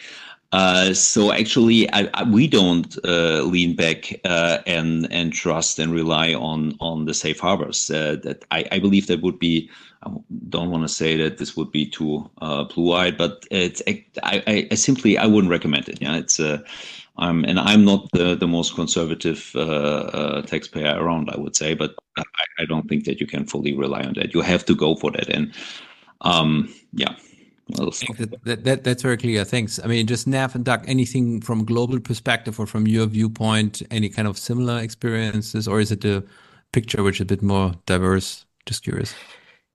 Uh, 0.52 0.94
so 0.94 1.32
actually, 1.32 1.90
I, 1.92 2.08
I, 2.14 2.22
we 2.22 2.46
don't 2.46 2.96
uh, 3.04 3.42
lean 3.42 3.74
back 3.74 4.18
uh, 4.24 4.58
and 4.66 5.08
and 5.10 5.32
trust 5.32 5.78
and 5.78 5.92
rely 5.92 6.34
on 6.34 6.76
on 6.80 7.04
the 7.04 7.14
safe 7.14 7.40
harbors. 7.40 7.90
Uh, 7.90 8.16
that 8.22 8.44
I, 8.50 8.64
I, 8.70 8.78
believe 8.78 9.08
that 9.08 9.22
would 9.22 9.38
be. 9.38 9.68
I 10.04 10.10
don't 10.48 10.70
want 10.70 10.84
to 10.84 10.88
say 10.88 11.16
that 11.16 11.38
this 11.38 11.56
would 11.56 11.72
be 11.72 11.84
too 11.84 12.30
uh, 12.40 12.64
blue-eyed, 12.64 13.18
but 13.18 13.44
it's. 13.50 13.82
I, 14.22 14.68
I, 14.70 14.74
simply 14.76 15.18
I 15.18 15.26
wouldn't 15.26 15.50
recommend 15.50 15.88
it. 15.88 16.00
Yeah, 16.00 16.16
it's. 16.16 16.40
I'm 17.18 17.44
and 17.44 17.58
I'm 17.58 17.84
not 17.84 18.08
the 18.12 18.36
the 18.36 18.46
most 18.46 18.76
conservative 18.76 19.50
taxpayer 20.46 20.96
around. 20.96 21.30
I 21.30 21.40
would 21.40 21.56
say, 21.56 21.74
but 21.74 21.96
I, 22.16 22.22
I 22.60 22.64
don't 22.66 22.88
think 22.88 23.04
that 23.06 23.20
you 23.20 23.26
can 23.26 23.46
fully 23.46 23.74
rely 23.74 24.02
on 24.04 24.14
that. 24.14 24.32
You 24.32 24.42
have 24.42 24.64
to 24.66 24.76
go 24.76 24.94
for 24.94 25.10
that, 25.10 25.28
and 25.28 25.52
um, 26.20 26.72
yeah 26.92 27.16
that, 27.68 28.38
that, 28.44 28.64
that, 28.64 28.84
that's 28.84 29.02
very 29.02 29.16
clear. 29.16 29.44
Thanks. 29.44 29.80
I 29.82 29.86
mean, 29.86 30.06
just 30.06 30.26
Nav 30.26 30.54
and 30.54 30.64
Doug, 30.64 30.84
anything 30.88 31.40
from 31.40 31.64
global 31.64 31.98
perspective 31.98 32.60
or 32.60 32.66
from 32.66 32.86
your 32.86 33.06
viewpoint, 33.06 33.82
any 33.90 34.08
kind 34.08 34.28
of 34.28 34.38
similar 34.38 34.78
experiences, 34.78 35.66
or 35.66 35.80
is 35.80 35.90
it 35.90 36.04
a 36.04 36.24
picture 36.72 37.02
which 37.02 37.16
is 37.16 37.22
a 37.22 37.24
bit 37.24 37.42
more 37.42 37.74
diverse? 37.86 38.44
Just 38.66 38.82
curious. 38.82 39.14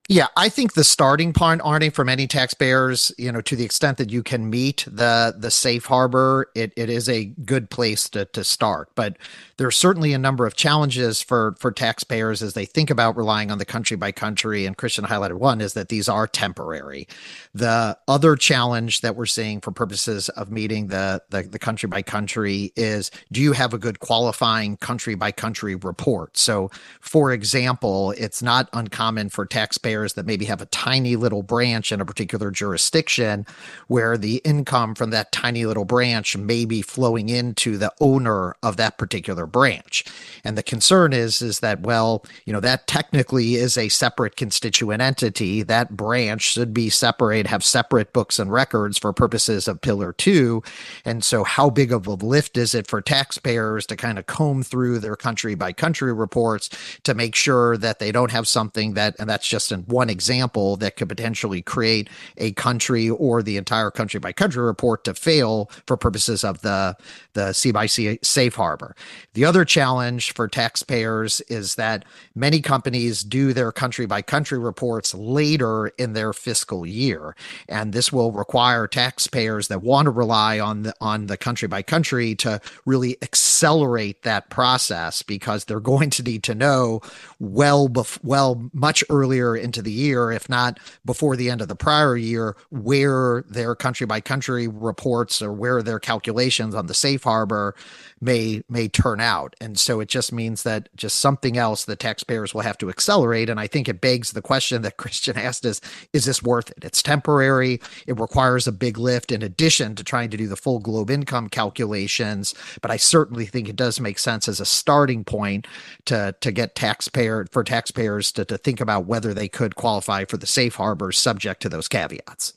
Yeah, 0.08 0.26
I 0.36 0.50
think 0.50 0.74
the 0.74 0.84
starting 0.84 1.32
point, 1.32 1.62
Arne, 1.64 1.90
for 1.90 2.04
many 2.04 2.26
taxpayers, 2.26 3.10
you 3.18 3.32
know, 3.32 3.40
to 3.40 3.56
the 3.56 3.64
extent 3.64 3.96
that 3.98 4.10
you 4.10 4.22
can 4.22 4.50
meet 4.50 4.84
the 4.86 5.34
the 5.38 5.50
safe 5.50 5.86
harbor, 5.86 6.50
it, 6.54 6.72
it 6.76 6.90
is 6.90 7.08
a 7.08 7.26
good 7.46 7.70
place 7.70 8.08
to 8.10 8.26
to 8.26 8.44
start. 8.44 8.90
But 8.96 9.16
there 9.56 9.66
are 9.66 9.70
certainly 9.70 10.12
a 10.12 10.18
number 10.18 10.44
of 10.44 10.56
challenges 10.56 11.22
for 11.22 11.54
for 11.58 11.72
taxpayers 11.72 12.42
as 12.42 12.52
they 12.52 12.66
think 12.66 12.90
about 12.90 13.16
relying 13.16 13.50
on 13.50 13.58
the 13.58 13.64
country 13.64 13.96
by 13.96 14.12
country. 14.12 14.66
And 14.66 14.76
Christian 14.76 15.06
highlighted 15.06 15.38
one 15.38 15.62
is 15.62 15.72
that 15.74 15.88
these 15.88 16.08
are 16.08 16.26
temporary. 16.26 17.08
The 17.54 17.96
other 18.06 18.36
challenge 18.36 19.00
that 19.00 19.16
we're 19.16 19.24
seeing 19.26 19.60
for 19.62 19.70
purposes 19.70 20.28
of 20.30 20.50
meeting 20.50 20.88
the 20.88 21.22
the, 21.30 21.44
the 21.44 21.60
country 21.60 21.88
by 21.88 22.02
country 22.02 22.72
is 22.76 23.10
do 23.30 23.40
you 23.40 23.52
have 23.52 23.72
a 23.72 23.78
good 23.78 24.00
qualifying 24.00 24.76
country 24.76 25.14
by 25.14 25.32
country 25.32 25.76
report? 25.76 26.36
So, 26.36 26.70
for 27.00 27.32
example, 27.32 28.12
it's 28.18 28.42
not 28.42 28.68
uncommon 28.74 29.30
for 29.30 29.46
taxpayers 29.46 29.91
that 29.92 30.26
maybe 30.26 30.46
have 30.46 30.60
a 30.60 30.66
tiny 30.66 31.16
little 31.16 31.42
branch 31.42 31.92
in 31.92 32.00
a 32.00 32.04
particular 32.04 32.50
jurisdiction 32.50 33.46
where 33.88 34.16
the 34.16 34.36
income 34.38 34.94
from 34.94 35.10
that 35.10 35.32
tiny 35.32 35.66
little 35.66 35.84
branch 35.84 36.36
may 36.36 36.64
be 36.64 36.82
flowing 36.82 37.28
into 37.28 37.76
the 37.76 37.92
owner 38.00 38.56
of 38.62 38.76
that 38.76 38.98
particular 38.98 39.46
branch. 39.46 40.04
And 40.44 40.56
the 40.56 40.62
concern 40.62 41.12
is 41.12 41.42
is 41.42 41.60
that 41.60 41.80
well, 41.80 42.24
you 42.46 42.52
know, 42.52 42.60
that 42.60 42.86
technically 42.86 43.56
is 43.56 43.76
a 43.76 43.88
separate 43.88 44.36
constituent 44.36 45.02
entity. 45.02 45.62
That 45.62 45.96
branch 45.96 46.42
should 46.42 46.72
be 46.72 46.88
separate, 46.90 47.46
have 47.46 47.64
separate 47.64 48.12
books 48.12 48.38
and 48.38 48.52
records 48.52 48.98
for 48.98 49.12
purposes 49.12 49.68
of 49.68 49.80
pillar 49.80 50.12
2. 50.12 50.62
And 51.04 51.22
so 51.22 51.44
how 51.44 51.70
big 51.70 51.92
of 51.92 52.06
a 52.06 52.14
lift 52.14 52.56
is 52.56 52.74
it 52.74 52.86
for 52.86 53.00
taxpayers 53.00 53.86
to 53.86 53.96
kind 53.96 54.18
of 54.18 54.26
comb 54.26 54.62
through 54.62 54.98
their 54.98 55.16
country 55.16 55.54
by 55.54 55.72
country 55.72 56.12
reports 56.12 56.70
to 57.04 57.14
make 57.14 57.34
sure 57.34 57.76
that 57.76 57.98
they 57.98 58.12
don't 58.12 58.30
have 58.30 58.48
something 58.48 58.94
that 58.94 59.16
and 59.18 59.28
that's 59.28 59.46
just 59.46 59.72
an 59.72 59.81
one 59.86 60.10
example 60.10 60.76
that 60.76 60.96
could 60.96 61.08
potentially 61.08 61.62
create 61.62 62.08
a 62.36 62.52
country 62.52 63.10
or 63.10 63.42
the 63.42 63.56
entire 63.56 63.90
country 63.90 64.20
by 64.20 64.32
country 64.32 64.62
report 64.62 65.04
to 65.04 65.14
fail 65.14 65.70
for 65.86 65.96
purposes 65.96 66.44
of 66.44 66.62
the 66.62 66.96
the 67.34 67.52
C 67.52 67.72
by 67.72 67.86
C 67.86 68.18
safe 68.22 68.54
harbor. 68.54 68.94
The 69.34 69.44
other 69.44 69.64
challenge 69.64 70.34
for 70.34 70.48
taxpayers 70.48 71.40
is 71.42 71.76
that 71.76 72.04
many 72.34 72.60
companies 72.60 73.22
do 73.22 73.52
their 73.52 73.72
country 73.72 74.06
by 74.06 74.22
country 74.22 74.58
reports 74.58 75.14
later 75.14 75.88
in 75.98 76.12
their 76.12 76.32
fiscal 76.32 76.86
year, 76.86 77.34
and 77.68 77.92
this 77.92 78.12
will 78.12 78.32
require 78.32 78.86
taxpayers 78.86 79.68
that 79.68 79.82
want 79.82 80.06
to 80.06 80.10
rely 80.10 80.60
on 80.60 80.82
the 80.82 80.94
on 81.00 81.26
the 81.26 81.36
country 81.36 81.68
by 81.68 81.82
country 81.82 82.34
to 82.36 82.60
really 82.84 83.16
accelerate 83.22 84.22
that 84.22 84.50
process 84.50 85.22
because 85.22 85.64
they're 85.64 85.80
going 85.80 86.10
to 86.10 86.22
need 86.22 86.42
to 86.42 86.54
know 86.54 87.00
well 87.38 87.88
bef- 87.88 88.18
well 88.22 88.68
much 88.72 89.04
earlier 89.10 89.56
into 89.72 89.82
the 89.82 89.90
year 89.90 90.30
if 90.30 90.48
not 90.48 90.78
before 91.06 91.34
the 91.34 91.48
end 91.48 91.62
of 91.62 91.68
the 91.68 91.74
prior 91.74 92.14
year 92.14 92.54
where 92.70 93.42
their 93.48 93.74
country 93.74 94.06
by 94.06 94.20
country 94.20 94.68
reports 94.68 95.40
or 95.40 95.50
where 95.50 95.82
their 95.82 95.98
calculations 95.98 96.74
on 96.74 96.86
the 96.86 96.94
safe 96.94 97.22
harbor 97.22 97.74
may 98.20 98.62
may 98.68 98.88
turn 98.88 99.20
out. 99.20 99.56
And 99.60 99.78
so 99.78 100.00
it 100.00 100.08
just 100.08 100.32
means 100.32 100.62
that 100.62 100.88
just 100.94 101.18
something 101.18 101.58
else 101.58 101.84
that 101.86 101.98
taxpayers 101.98 102.54
will 102.54 102.60
have 102.60 102.78
to 102.78 102.88
accelerate. 102.88 103.50
And 103.50 103.58
i 103.58 103.66
think 103.66 103.88
it 103.88 104.00
begs 104.00 104.32
the 104.32 104.42
question 104.42 104.82
that 104.82 104.96
christian 105.02 105.36
asked 105.36 105.64
is 105.64 105.80
is 106.12 106.24
this 106.24 106.42
worth 106.42 106.70
it? 106.70 106.84
It's 106.84 107.02
temporary. 107.02 107.80
It 108.06 108.20
requires 108.20 108.66
a 108.66 108.72
big 108.72 108.98
lift 108.98 109.32
in 109.32 109.42
addition 109.42 109.96
to 109.96 110.04
trying 110.04 110.30
to 110.30 110.36
do 110.36 110.46
the 110.46 110.56
full 110.56 110.78
globe 110.78 111.10
income 111.10 111.48
calculations. 111.48 112.54
But 112.80 112.90
i 112.90 112.96
certainly 112.96 113.46
think 113.46 113.68
it 113.68 113.76
does 113.76 113.98
make 114.00 114.18
sense 114.18 114.48
as 114.48 114.60
a 114.60 114.66
starting 114.66 115.24
point 115.24 115.66
to 116.04 116.34
to 116.40 116.52
get 116.52 116.74
taxpayer 116.74 117.46
for 117.50 117.64
taxpayers 117.64 118.30
to, 118.32 118.44
to 118.44 118.58
think 118.58 118.80
about 118.80 119.06
whether 119.06 119.34
they 119.34 119.48
could 119.48 119.61
qualify 119.70 120.24
for 120.24 120.36
the 120.36 120.46
safe 120.46 120.74
harbor 120.74 121.12
subject 121.12 121.62
to 121.62 121.68
those 121.68 121.88
caveats 121.88 122.54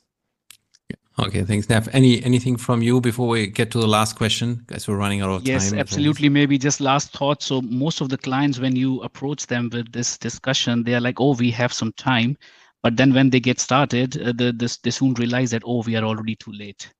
Okay, 1.17 1.43
thanks, 1.43 1.69
Nav. 1.69 1.87
Any 1.93 2.21
anything 2.25 2.57
from 2.57 2.81
you 2.81 2.99
before 2.99 3.29
we 3.29 3.47
get 3.47 3.71
to 3.71 3.79
the 3.79 3.87
last 3.87 4.17
question? 4.17 4.65
Guys, 4.67 4.85
we're 4.85 4.97
running 4.97 5.21
out 5.21 5.29
of 5.29 5.47
yes, 5.47 5.69
time. 5.69 5.77
Yes, 5.77 5.81
absolutely. 5.81 6.27
Maybe 6.27 6.57
just 6.57 6.81
last 6.81 7.13
thought. 7.13 7.41
So 7.41 7.61
most 7.61 8.01
of 8.01 8.09
the 8.09 8.17
clients, 8.17 8.59
when 8.59 8.75
you 8.75 9.01
approach 9.01 9.47
them 9.47 9.69
with 9.71 9.93
this 9.93 10.17
discussion, 10.17 10.83
they 10.83 10.93
are 10.93 10.99
like, 10.99 11.21
"Oh, 11.21 11.33
we 11.33 11.51
have 11.51 11.71
some 11.71 11.93
time," 11.93 12.35
but 12.83 12.97
then 12.97 13.13
when 13.13 13.29
they 13.29 13.39
get 13.39 13.61
started, 13.61 14.21
uh, 14.21 14.33
the, 14.35 14.51
this, 14.51 14.75
they 14.77 14.91
soon 14.91 15.13
realize 15.13 15.51
that, 15.51 15.63
"Oh, 15.65 15.83
we 15.83 15.95
are 15.95 16.03
already 16.03 16.35
too 16.35 16.51
late." 16.51 16.91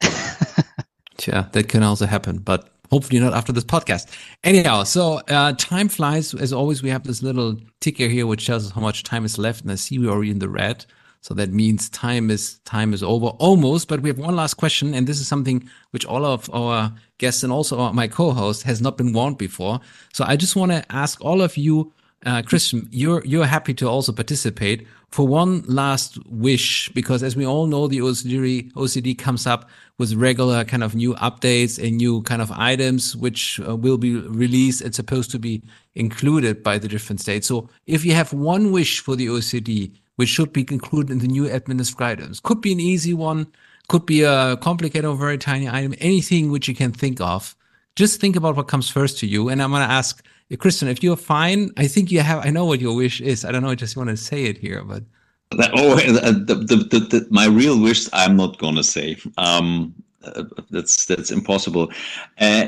yeah, 1.26 1.46
that 1.50 1.68
can 1.68 1.82
also 1.82 2.06
happen, 2.06 2.38
but 2.38 2.70
hopefully 2.90 3.20
not 3.20 3.32
after 3.32 3.52
this 3.52 3.64
podcast. 3.64 4.06
Anyhow, 4.44 4.84
so 4.84 5.20
uh, 5.28 5.52
time 5.54 5.88
flies. 5.88 6.34
As 6.34 6.52
always, 6.52 6.82
we 6.82 6.90
have 6.90 7.04
this 7.04 7.22
little 7.22 7.56
ticker 7.80 8.08
here 8.08 8.26
which 8.26 8.46
tells 8.46 8.66
us 8.66 8.72
how 8.72 8.80
much 8.80 9.02
time 9.04 9.24
is 9.24 9.38
left, 9.38 9.62
and 9.62 9.72
I 9.72 9.76
see 9.76 9.98
we're 9.98 10.10
already 10.10 10.30
in 10.30 10.38
the 10.38 10.48
red. 10.48 10.84
So 11.22 11.34
that 11.34 11.50
means 11.50 11.90
time 11.90 12.30
is 12.30 12.58
time 12.60 12.94
is 12.94 13.02
over 13.02 13.26
almost. 13.26 13.88
But 13.88 14.00
we 14.00 14.08
have 14.08 14.18
one 14.18 14.36
last 14.36 14.54
question, 14.54 14.94
and 14.94 15.06
this 15.06 15.20
is 15.20 15.28
something 15.28 15.68
which 15.90 16.06
all 16.06 16.24
of 16.24 16.48
our 16.52 16.92
guests 17.18 17.42
and 17.42 17.52
also 17.52 17.92
my 17.92 18.08
co-host 18.08 18.62
has 18.62 18.80
not 18.80 18.96
been 18.96 19.12
warned 19.12 19.36
before. 19.36 19.80
So 20.12 20.24
I 20.26 20.36
just 20.36 20.56
want 20.56 20.72
to 20.72 20.84
ask 20.90 21.22
all 21.22 21.42
of 21.42 21.56
you, 21.58 21.92
uh, 22.24 22.42
Christian, 22.42 22.88
you're 22.90 23.22
you're 23.24 23.46
happy 23.46 23.74
to 23.74 23.88
also 23.88 24.12
participate 24.12 24.86
for 25.10 25.26
one 25.26 25.62
last 25.62 26.18
wish 26.26 26.88
because 26.90 27.22
as 27.22 27.34
we 27.34 27.44
all 27.44 27.66
know, 27.66 27.88
the 27.88 27.98
OECD 27.98 28.72
OCD 28.72 29.18
comes 29.18 29.46
up 29.46 29.68
with 29.98 30.14
regular 30.14 30.64
kind 30.64 30.84
of 30.84 30.94
new 30.94 31.14
updates 31.14 31.82
and 31.82 31.96
new 31.96 32.22
kind 32.22 32.40
of 32.40 32.50
items 32.52 33.16
which 33.16 33.60
uh, 33.66 33.76
will 33.76 33.98
be 33.98 34.16
released 34.16 34.80
and 34.80 34.94
supposed 34.94 35.30
to 35.32 35.38
be 35.38 35.62
included 35.94 36.62
by 36.62 36.78
the 36.78 36.88
different 36.88 37.20
states. 37.20 37.48
So 37.48 37.68
if 37.86 38.04
you 38.04 38.14
have 38.14 38.32
one 38.32 38.70
wish 38.70 39.00
for 39.00 39.16
the 39.16 39.26
OECD, 39.26 39.92
which 40.20 40.28
should 40.28 40.52
be 40.52 40.66
included 40.70 41.10
in 41.10 41.18
the 41.20 41.26
new 41.26 41.50
administrative 41.50 42.20
items. 42.20 42.40
Could 42.40 42.60
be 42.60 42.72
an 42.72 42.80
easy 42.80 43.14
one, 43.14 43.46
could 43.88 44.04
be 44.04 44.22
a 44.22 44.58
complicated 44.58 45.06
or 45.06 45.16
very 45.16 45.38
tiny 45.38 45.66
item, 45.66 45.94
anything 45.98 46.50
which 46.50 46.68
you 46.68 46.74
can 46.74 46.92
think 46.92 47.22
of. 47.22 47.56
Just 47.96 48.20
think 48.20 48.36
about 48.36 48.54
what 48.54 48.68
comes 48.68 48.90
first 48.90 49.18
to 49.20 49.26
you. 49.26 49.48
And 49.48 49.62
I'm 49.62 49.70
going 49.70 49.80
to 49.80 49.90
ask 49.90 50.22
Christian, 50.56 50.88
if 50.88 51.02
you're 51.02 51.16
fine, 51.16 51.70
I 51.76 51.86
think 51.86 52.10
you 52.10 52.20
have, 52.20 52.44
I 52.44 52.50
know 52.50 52.64
what 52.64 52.80
your 52.80 52.94
wish 52.96 53.20
is. 53.20 53.44
I 53.44 53.52
don't 53.52 53.62
know, 53.62 53.70
I 53.70 53.74
just 53.76 53.96
want 53.96 54.10
to 54.10 54.16
say 54.16 54.44
it 54.44 54.58
here, 54.58 54.82
but. 54.84 55.04
Oh, 55.52 55.96
the, 55.96 56.54
the, 56.54 56.98
the, 57.00 57.26
my 57.30 57.46
real 57.46 57.80
wish, 57.80 58.08
I'm 58.12 58.36
not 58.36 58.58
going 58.58 58.76
to 58.76 58.84
say. 58.84 59.16
Um, 59.36 59.94
uh, 60.24 60.44
that's 60.70 61.06
that's 61.06 61.30
impossible. 61.30 61.90
Uh, 62.38 62.66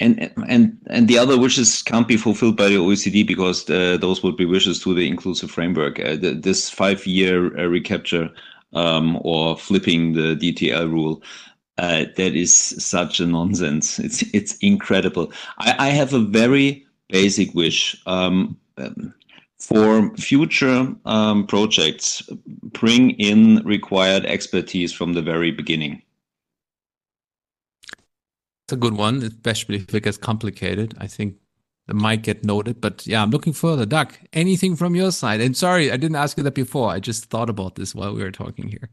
and 0.00 0.30
and 0.48 0.78
and 0.88 1.08
the 1.08 1.18
other 1.18 1.38
wishes 1.38 1.82
can't 1.82 2.08
be 2.08 2.16
fulfilled 2.16 2.56
by 2.56 2.68
the 2.68 2.76
OECD 2.76 3.26
because 3.26 3.68
uh, 3.70 3.96
those 3.98 4.22
would 4.22 4.36
be 4.36 4.44
wishes 4.44 4.82
to 4.82 4.94
the 4.94 5.08
inclusive 5.08 5.50
framework. 5.50 5.98
Uh, 6.00 6.16
the, 6.16 6.34
this 6.34 6.68
five-year 6.68 7.58
uh, 7.58 7.64
recapture 7.66 8.30
um, 8.74 9.18
or 9.22 9.56
flipping 9.56 10.12
the 10.12 10.36
DTL 10.36 10.90
rule. 10.90 11.22
Uh, 11.78 12.06
that 12.16 12.34
is 12.34 12.56
such 12.56 13.20
a 13.20 13.26
nonsense. 13.26 13.98
It's 13.98 14.22
it's 14.32 14.56
incredible. 14.58 15.32
I, 15.58 15.74
I 15.78 15.88
have 15.90 16.14
a 16.14 16.20
very 16.20 16.86
basic 17.08 17.54
wish 17.54 18.00
um, 18.06 18.56
um, 18.78 19.12
for 19.58 20.14
future 20.16 20.94
um, 21.04 21.46
projects. 21.46 22.22
Bring 22.80 23.10
in 23.10 23.62
required 23.64 24.24
expertise 24.24 24.92
from 24.92 25.12
the 25.12 25.22
very 25.22 25.50
beginning. 25.50 26.02
It's 28.64 28.72
a 28.72 28.76
good 28.76 28.94
one, 28.94 29.22
especially 29.22 29.76
if 29.76 29.94
it 29.94 30.02
gets 30.02 30.16
complicated. 30.16 30.94
I 30.98 31.06
think 31.06 31.36
it 31.88 31.94
might 31.94 32.22
get 32.22 32.44
noted. 32.44 32.80
But 32.80 33.06
yeah, 33.06 33.22
I'm 33.22 33.30
looking 33.30 33.52
further. 33.52 33.86
Doug, 33.86 34.14
anything 34.32 34.76
from 34.76 34.96
your 34.96 35.12
side? 35.12 35.40
And 35.40 35.56
sorry, 35.56 35.92
I 35.92 35.96
didn't 35.96 36.16
ask 36.16 36.36
you 36.36 36.42
that 36.44 36.54
before. 36.54 36.90
I 36.90 37.00
just 37.00 37.26
thought 37.26 37.50
about 37.50 37.76
this 37.76 37.94
while 37.94 38.14
we 38.14 38.22
were 38.22 38.32
talking 38.32 38.68
here. 38.68 38.90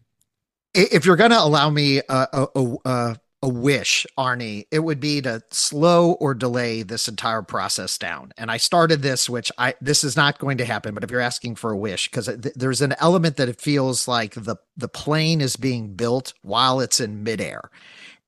If 0.73 1.05
you're 1.05 1.15
going 1.15 1.31
to 1.31 1.39
allow 1.39 1.69
me 1.69 1.99
a, 2.09 2.27
a, 2.33 2.77
a, 2.85 3.15
a 3.43 3.49
wish, 3.49 4.07
Arne, 4.17 4.63
it 4.71 4.79
would 4.79 4.99
be 4.99 5.21
to 5.21 5.41
slow 5.51 6.13
or 6.13 6.33
delay 6.33 6.81
this 6.81 7.07
entire 7.07 7.41
process 7.41 7.97
down. 7.97 8.31
And 8.37 8.49
I 8.49 8.57
started 8.57 9.01
this, 9.01 9.29
which 9.29 9.51
I 9.57 9.75
this 9.81 10.03
is 10.03 10.15
not 10.15 10.39
going 10.39 10.57
to 10.59 10.65
happen. 10.65 10.93
But 10.93 11.03
if 11.03 11.11
you're 11.11 11.19
asking 11.19 11.55
for 11.55 11.71
a 11.71 11.77
wish, 11.77 12.09
because 12.09 12.25
th- 12.25 12.55
there's 12.55 12.81
an 12.81 12.95
element 12.99 13.35
that 13.37 13.49
it 13.49 13.59
feels 13.59 14.07
like 14.07 14.33
the 14.33 14.55
the 14.77 14.87
plane 14.87 15.41
is 15.41 15.57
being 15.57 15.93
built 15.93 16.33
while 16.41 16.79
it's 16.79 16.99
in 16.99 17.23
midair 17.23 17.69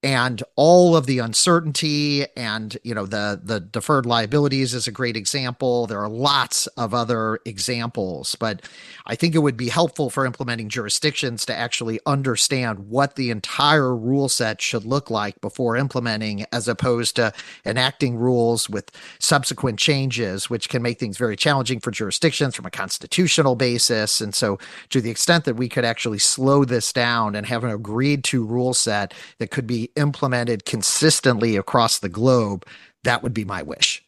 and 0.06 0.44
all 0.56 0.96
of 0.96 1.08
the 1.08 1.20
uncertainty 1.20 2.26
and 2.38 2.78
you 2.84 2.96
know 2.96 3.08
the 3.08 3.42
the 3.44 3.60
deferred 3.60 4.06
liabilities 4.06 4.74
is 4.74 4.88
a 4.88 4.92
great 4.92 5.18
example. 5.18 5.88
There 5.88 6.00
are 6.00 6.10
lots 6.10 6.68
of 6.68 6.94
other 6.94 7.40
examples 7.46 8.36
but 8.36 8.62
i 9.08 9.16
think 9.16 9.34
it 9.34 9.40
would 9.40 9.58
be 9.58 9.70
helpful 9.70 10.10
for 10.10 10.26
implementing 10.26 10.70
jurisdictions 10.70 11.46
to 11.46 11.56
actually 11.56 12.00
understand 12.06 12.80
what 12.90 13.16
the 13.16 13.32
entire 13.32 13.96
rule 13.96 14.30
set 14.30 14.62
should 14.62 14.86
look 14.86 15.10
like 15.10 15.40
before 15.42 15.76
implementing 15.76 16.46
as 16.52 16.68
opposed 16.68 17.16
to 17.16 17.34
enacting 17.66 18.16
rules 18.16 18.70
with 18.70 18.92
subsequent 19.20 19.80
changes 19.80 20.50
which 20.50 20.70
can 20.70 20.82
make 20.82 21.00
things 21.00 21.18
very 21.18 21.36
challenging 21.36 21.80
for 21.80 21.92
jurisdictions 21.92 22.56
from 22.56 22.66
a 22.66 22.72
constitutional 22.72 23.56
basis. 23.56 24.22
And 24.22 24.36
so 24.36 24.60
to 24.90 25.02
the 25.02 25.10
extent 25.10 25.46
that 25.46 25.56
we 25.56 25.70
could 25.70 25.86
actually 25.86 26.20
slow 26.20 26.66
this 26.66 26.94
down 26.94 27.36
and 27.36 27.46
have 27.46 27.64
an 27.64 27.72
agreed 27.72 28.24
to 28.26 28.46
rule 28.46 28.74
set 28.74 29.14
that 29.40 29.52
could 29.52 29.68
be 29.68 29.90
implemented 29.96 30.66
consistently 30.66 31.56
across 31.56 32.00
the 32.00 32.10
globe, 32.10 32.66
that 33.04 33.24
would 33.24 33.34
be 33.34 33.46
my 33.46 33.62
wish. 33.62 34.04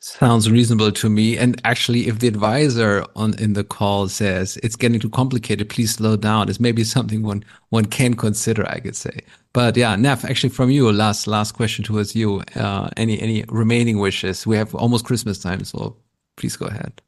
Sounds 0.00 0.48
reasonable 0.48 0.92
to 0.92 1.08
me. 1.08 1.36
And 1.36 1.60
actually, 1.64 2.06
if 2.06 2.20
the 2.20 2.28
advisor 2.28 3.04
on 3.16 3.34
in 3.40 3.54
the 3.54 3.64
call 3.64 4.08
says 4.08 4.56
it's 4.62 4.76
getting 4.76 5.00
too 5.00 5.10
complicated, 5.10 5.68
please 5.68 5.94
slow 5.94 6.16
down. 6.16 6.48
It's 6.48 6.60
maybe 6.60 6.84
something 6.84 7.22
one 7.22 7.44
one 7.70 7.86
can 7.86 8.14
consider. 8.14 8.64
I 8.68 8.78
could 8.78 8.94
say. 8.94 9.18
But 9.52 9.76
yeah, 9.76 9.96
Nav, 9.96 10.24
actually, 10.24 10.50
from 10.50 10.70
you, 10.70 10.92
last 10.92 11.26
last 11.26 11.52
question 11.52 11.84
towards 11.84 12.14
you. 12.14 12.42
Uh, 12.54 12.88
any 12.96 13.20
any 13.20 13.44
remaining 13.48 13.98
wishes? 13.98 14.46
We 14.46 14.56
have 14.56 14.74
almost 14.76 15.06
Christmas 15.06 15.38
time, 15.38 15.64
so 15.64 15.96
please 16.36 16.56
go 16.56 16.66
ahead. 16.66 17.02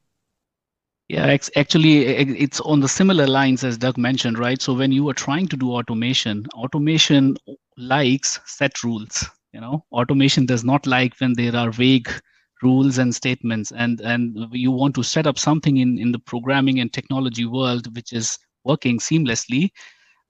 Yeah, 1.08 1.36
actually, 1.56 2.04
it's 2.04 2.60
on 2.60 2.80
the 2.80 2.88
similar 2.88 3.26
lines 3.26 3.64
as 3.64 3.78
Doug 3.78 3.96
mentioned, 3.96 4.38
right? 4.38 4.60
So 4.60 4.74
when 4.74 4.92
you 4.92 5.08
are 5.08 5.14
trying 5.14 5.48
to 5.48 5.56
do 5.56 5.72
automation, 5.72 6.46
automation 6.52 7.36
likes 7.78 8.40
set 8.44 8.82
rules. 8.82 9.24
You 9.52 9.60
know, 9.60 9.84
automation 9.92 10.44
does 10.44 10.64
not 10.64 10.86
like 10.86 11.18
when 11.18 11.32
there 11.32 11.56
are 11.56 11.70
vague 11.70 12.10
rules 12.62 12.98
and 12.98 13.14
statements, 13.14 13.72
and 13.72 14.00
and 14.00 14.36
you 14.52 14.70
want 14.70 14.94
to 14.96 15.02
set 15.02 15.26
up 15.26 15.38
something 15.38 15.78
in 15.78 15.98
in 15.98 16.12
the 16.12 16.18
programming 16.18 16.80
and 16.80 16.92
technology 16.92 17.46
world 17.46 17.94
which 17.94 18.12
is 18.12 18.38
working 18.64 18.98
seamlessly, 18.98 19.70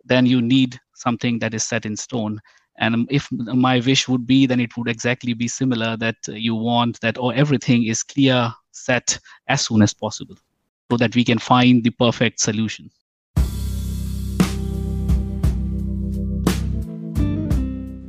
then 0.04 0.26
you 0.26 0.40
need 0.40 0.78
something 0.94 1.38
that 1.40 1.54
is 1.54 1.64
set 1.64 1.86
in 1.86 1.96
stone. 1.96 2.38
And 2.78 3.08
if 3.10 3.28
my 3.32 3.80
wish 3.80 4.06
would 4.06 4.26
be, 4.26 4.46
then 4.46 4.60
it 4.60 4.76
would 4.76 4.88
exactly 4.88 5.32
be 5.32 5.48
similar 5.48 5.96
that 5.96 6.16
you 6.28 6.54
want 6.54 7.00
that 7.00 7.18
or 7.18 7.34
everything 7.34 7.84
is 7.86 8.04
clear, 8.04 8.52
set 8.70 9.18
as 9.48 9.66
soon 9.66 9.82
as 9.82 9.92
possible 9.92 10.36
so 10.90 10.96
that 10.96 11.14
we 11.16 11.24
can 11.24 11.38
find 11.38 11.82
the 11.82 11.90
perfect 11.90 12.38
solution. 12.38 12.90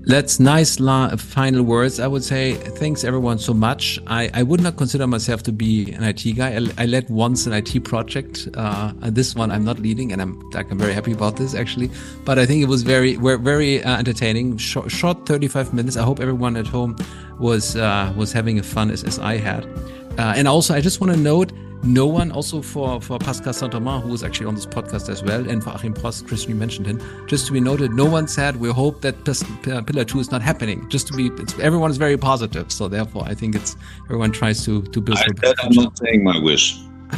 That's 0.10 0.40
nice 0.40 0.80
la- 0.80 1.16
final 1.18 1.62
words. 1.62 2.00
I 2.00 2.08
would 2.08 2.24
say 2.24 2.56
thanks 2.56 3.04
everyone 3.04 3.38
so 3.38 3.54
much. 3.54 4.00
I, 4.08 4.32
I 4.34 4.42
would 4.42 4.60
not 4.60 4.76
consider 4.76 5.06
myself 5.06 5.44
to 5.44 5.52
be 5.52 5.92
an 5.92 6.04
IT 6.04 6.36
guy. 6.36 6.56
I, 6.56 6.68
I 6.80 6.86
led 6.88 7.12
once 7.12 7.46
an 7.46 7.54
IT 7.54 7.84
project. 7.84 8.48
Uh, 8.56 8.92
this 9.04 9.36
one 9.36 9.52
I'm 9.52 9.64
not 9.64 9.78
leading, 9.78 10.12
and 10.12 10.20
I'm 10.20 10.40
like 10.50 10.72
I'm 10.72 10.80
very 10.80 10.96
happy 10.96 11.12
about 11.12 11.36
this 11.36 11.54
actually. 11.54 11.92
But 12.26 12.40
I 12.40 12.48
think 12.48 12.64
it 12.64 12.68
was 12.68 12.82
very 12.82 13.18
very 13.18 13.84
uh, 13.84 14.00
entertaining. 14.00 14.58
Short, 14.58 14.90
short 14.90 15.28
35 15.28 15.76
minutes. 15.76 15.96
I 15.96 16.02
hope 16.02 16.20
everyone 16.20 16.58
at 16.58 16.66
home 16.66 16.96
was 17.40 17.76
uh, 17.76 18.12
was 18.18 18.34
having 18.34 18.58
a 18.58 18.64
fun 18.64 18.90
as, 18.90 19.04
as 19.04 19.20
I 19.20 19.38
had. 19.38 19.64
Uh, 20.18 20.34
and 20.36 20.48
also, 20.48 20.74
I 20.74 20.82
just 20.82 21.02
want 21.02 21.14
to 21.14 21.20
note 21.20 21.54
no 21.84 22.06
one 22.06 22.32
also 22.32 22.62
for 22.62 23.02
for 23.02 23.18
Pascal 23.20 23.54
Saint-Amans, 23.54 24.04
who 24.04 24.10
was 24.10 24.24
actually 24.24 24.48
on 24.48 24.56
this 24.56 24.66
podcast 24.66 25.10
as 25.10 25.24
well, 25.24 25.50
and 25.50 25.64
for 25.64 25.72
Achim 25.72 25.94
Pross, 25.94 26.22
Christian, 26.22 26.52
you 26.52 26.56
mentioned 26.56 26.86
him. 26.86 27.02
Just 27.28 27.48
to 27.48 27.54
be 27.54 27.60
noted, 27.60 27.94
no 27.94 28.06
one 28.06 28.28
said 28.28 28.58
we 28.58 28.70
hope 28.70 29.02
that 29.02 29.24
Pillar 29.64 30.04
Two 30.04 30.20
is 30.20 30.32
not 30.32 30.42
happening. 30.42 30.88
Just 30.90 31.08
to 31.08 31.14
be, 31.14 31.32
everyone 31.62 31.90
is 31.90 31.98
very 31.98 32.18
positive. 32.18 32.72
So 32.72 32.88
therefore, 32.88 33.24
I 33.26 33.34
think 33.34 33.56
it's 33.56 33.76
everyone 34.06 34.32
tries 34.32 34.64
to 34.66 34.82
to 34.82 35.02
build. 35.02 35.20
I 35.20 35.54
I'm 35.64 35.74
not 35.74 35.98
saying 35.98 36.24
my 36.24 36.38
wish. 36.40 36.80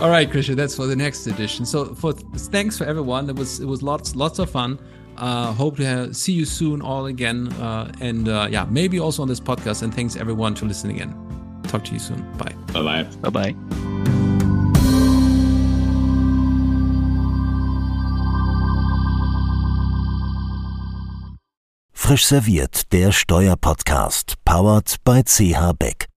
All 0.00 0.08
right, 0.08 0.30
Christian, 0.30 0.56
that's 0.56 0.74
for 0.74 0.86
the 0.86 0.96
next 0.96 1.26
edition. 1.26 1.66
So 1.66 1.94
for 1.94 2.12
thanks 2.12 2.78
for 2.78 2.84
everyone. 2.84 3.28
It 3.28 3.36
was 3.36 3.60
it 3.60 3.66
was 3.66 3.82
lots 3.82 4.14
lots 4.14 4.38
of 4.38 4.50
fun. 4.50 4.78
Uh, 5.18 5.52
hope 5.52 5.76
to 5.76 5.84
have, 5.84 6.16
see 6.16 6.32
you 6.32 6.46
soon 6.46 6.80
all 6.80 7.06
again. 7.06 7.52
Uh, 7.54 7.92
and 8.00 8.28
uh, 8.28 8.48
yeah, 8.50 8.66
maybe 8.70 8.98
also 8.98 9.20
on 9.20 9.28
this 9.28 9.40
podcast. 9.40 9.82
And 9.82 9.94
thanks 9.94 10.16
everyone 10.16 10.54
for 10.54 10.64
listening 10.64 11.00
in. 11.00 11.41
Talk 11.72 11.84
to 11.84 11.94
you 11.94 11.98
soon. 11.98 12.20
Bye. 12.36 12.54
Bye 12.74 12.82
bye. 12.82 13.02
Bye 13.22 13.30
bye. 13.30 13.54
Frisch 21.94 22.26
serviert, 22.26 22.92
der 22.92 23.12
Steuerpodcast, 23.12 24.34
powered 24.44 24.96
by 25.02 25.22
CH 25.22 25.72
Beck. 25.78 26.11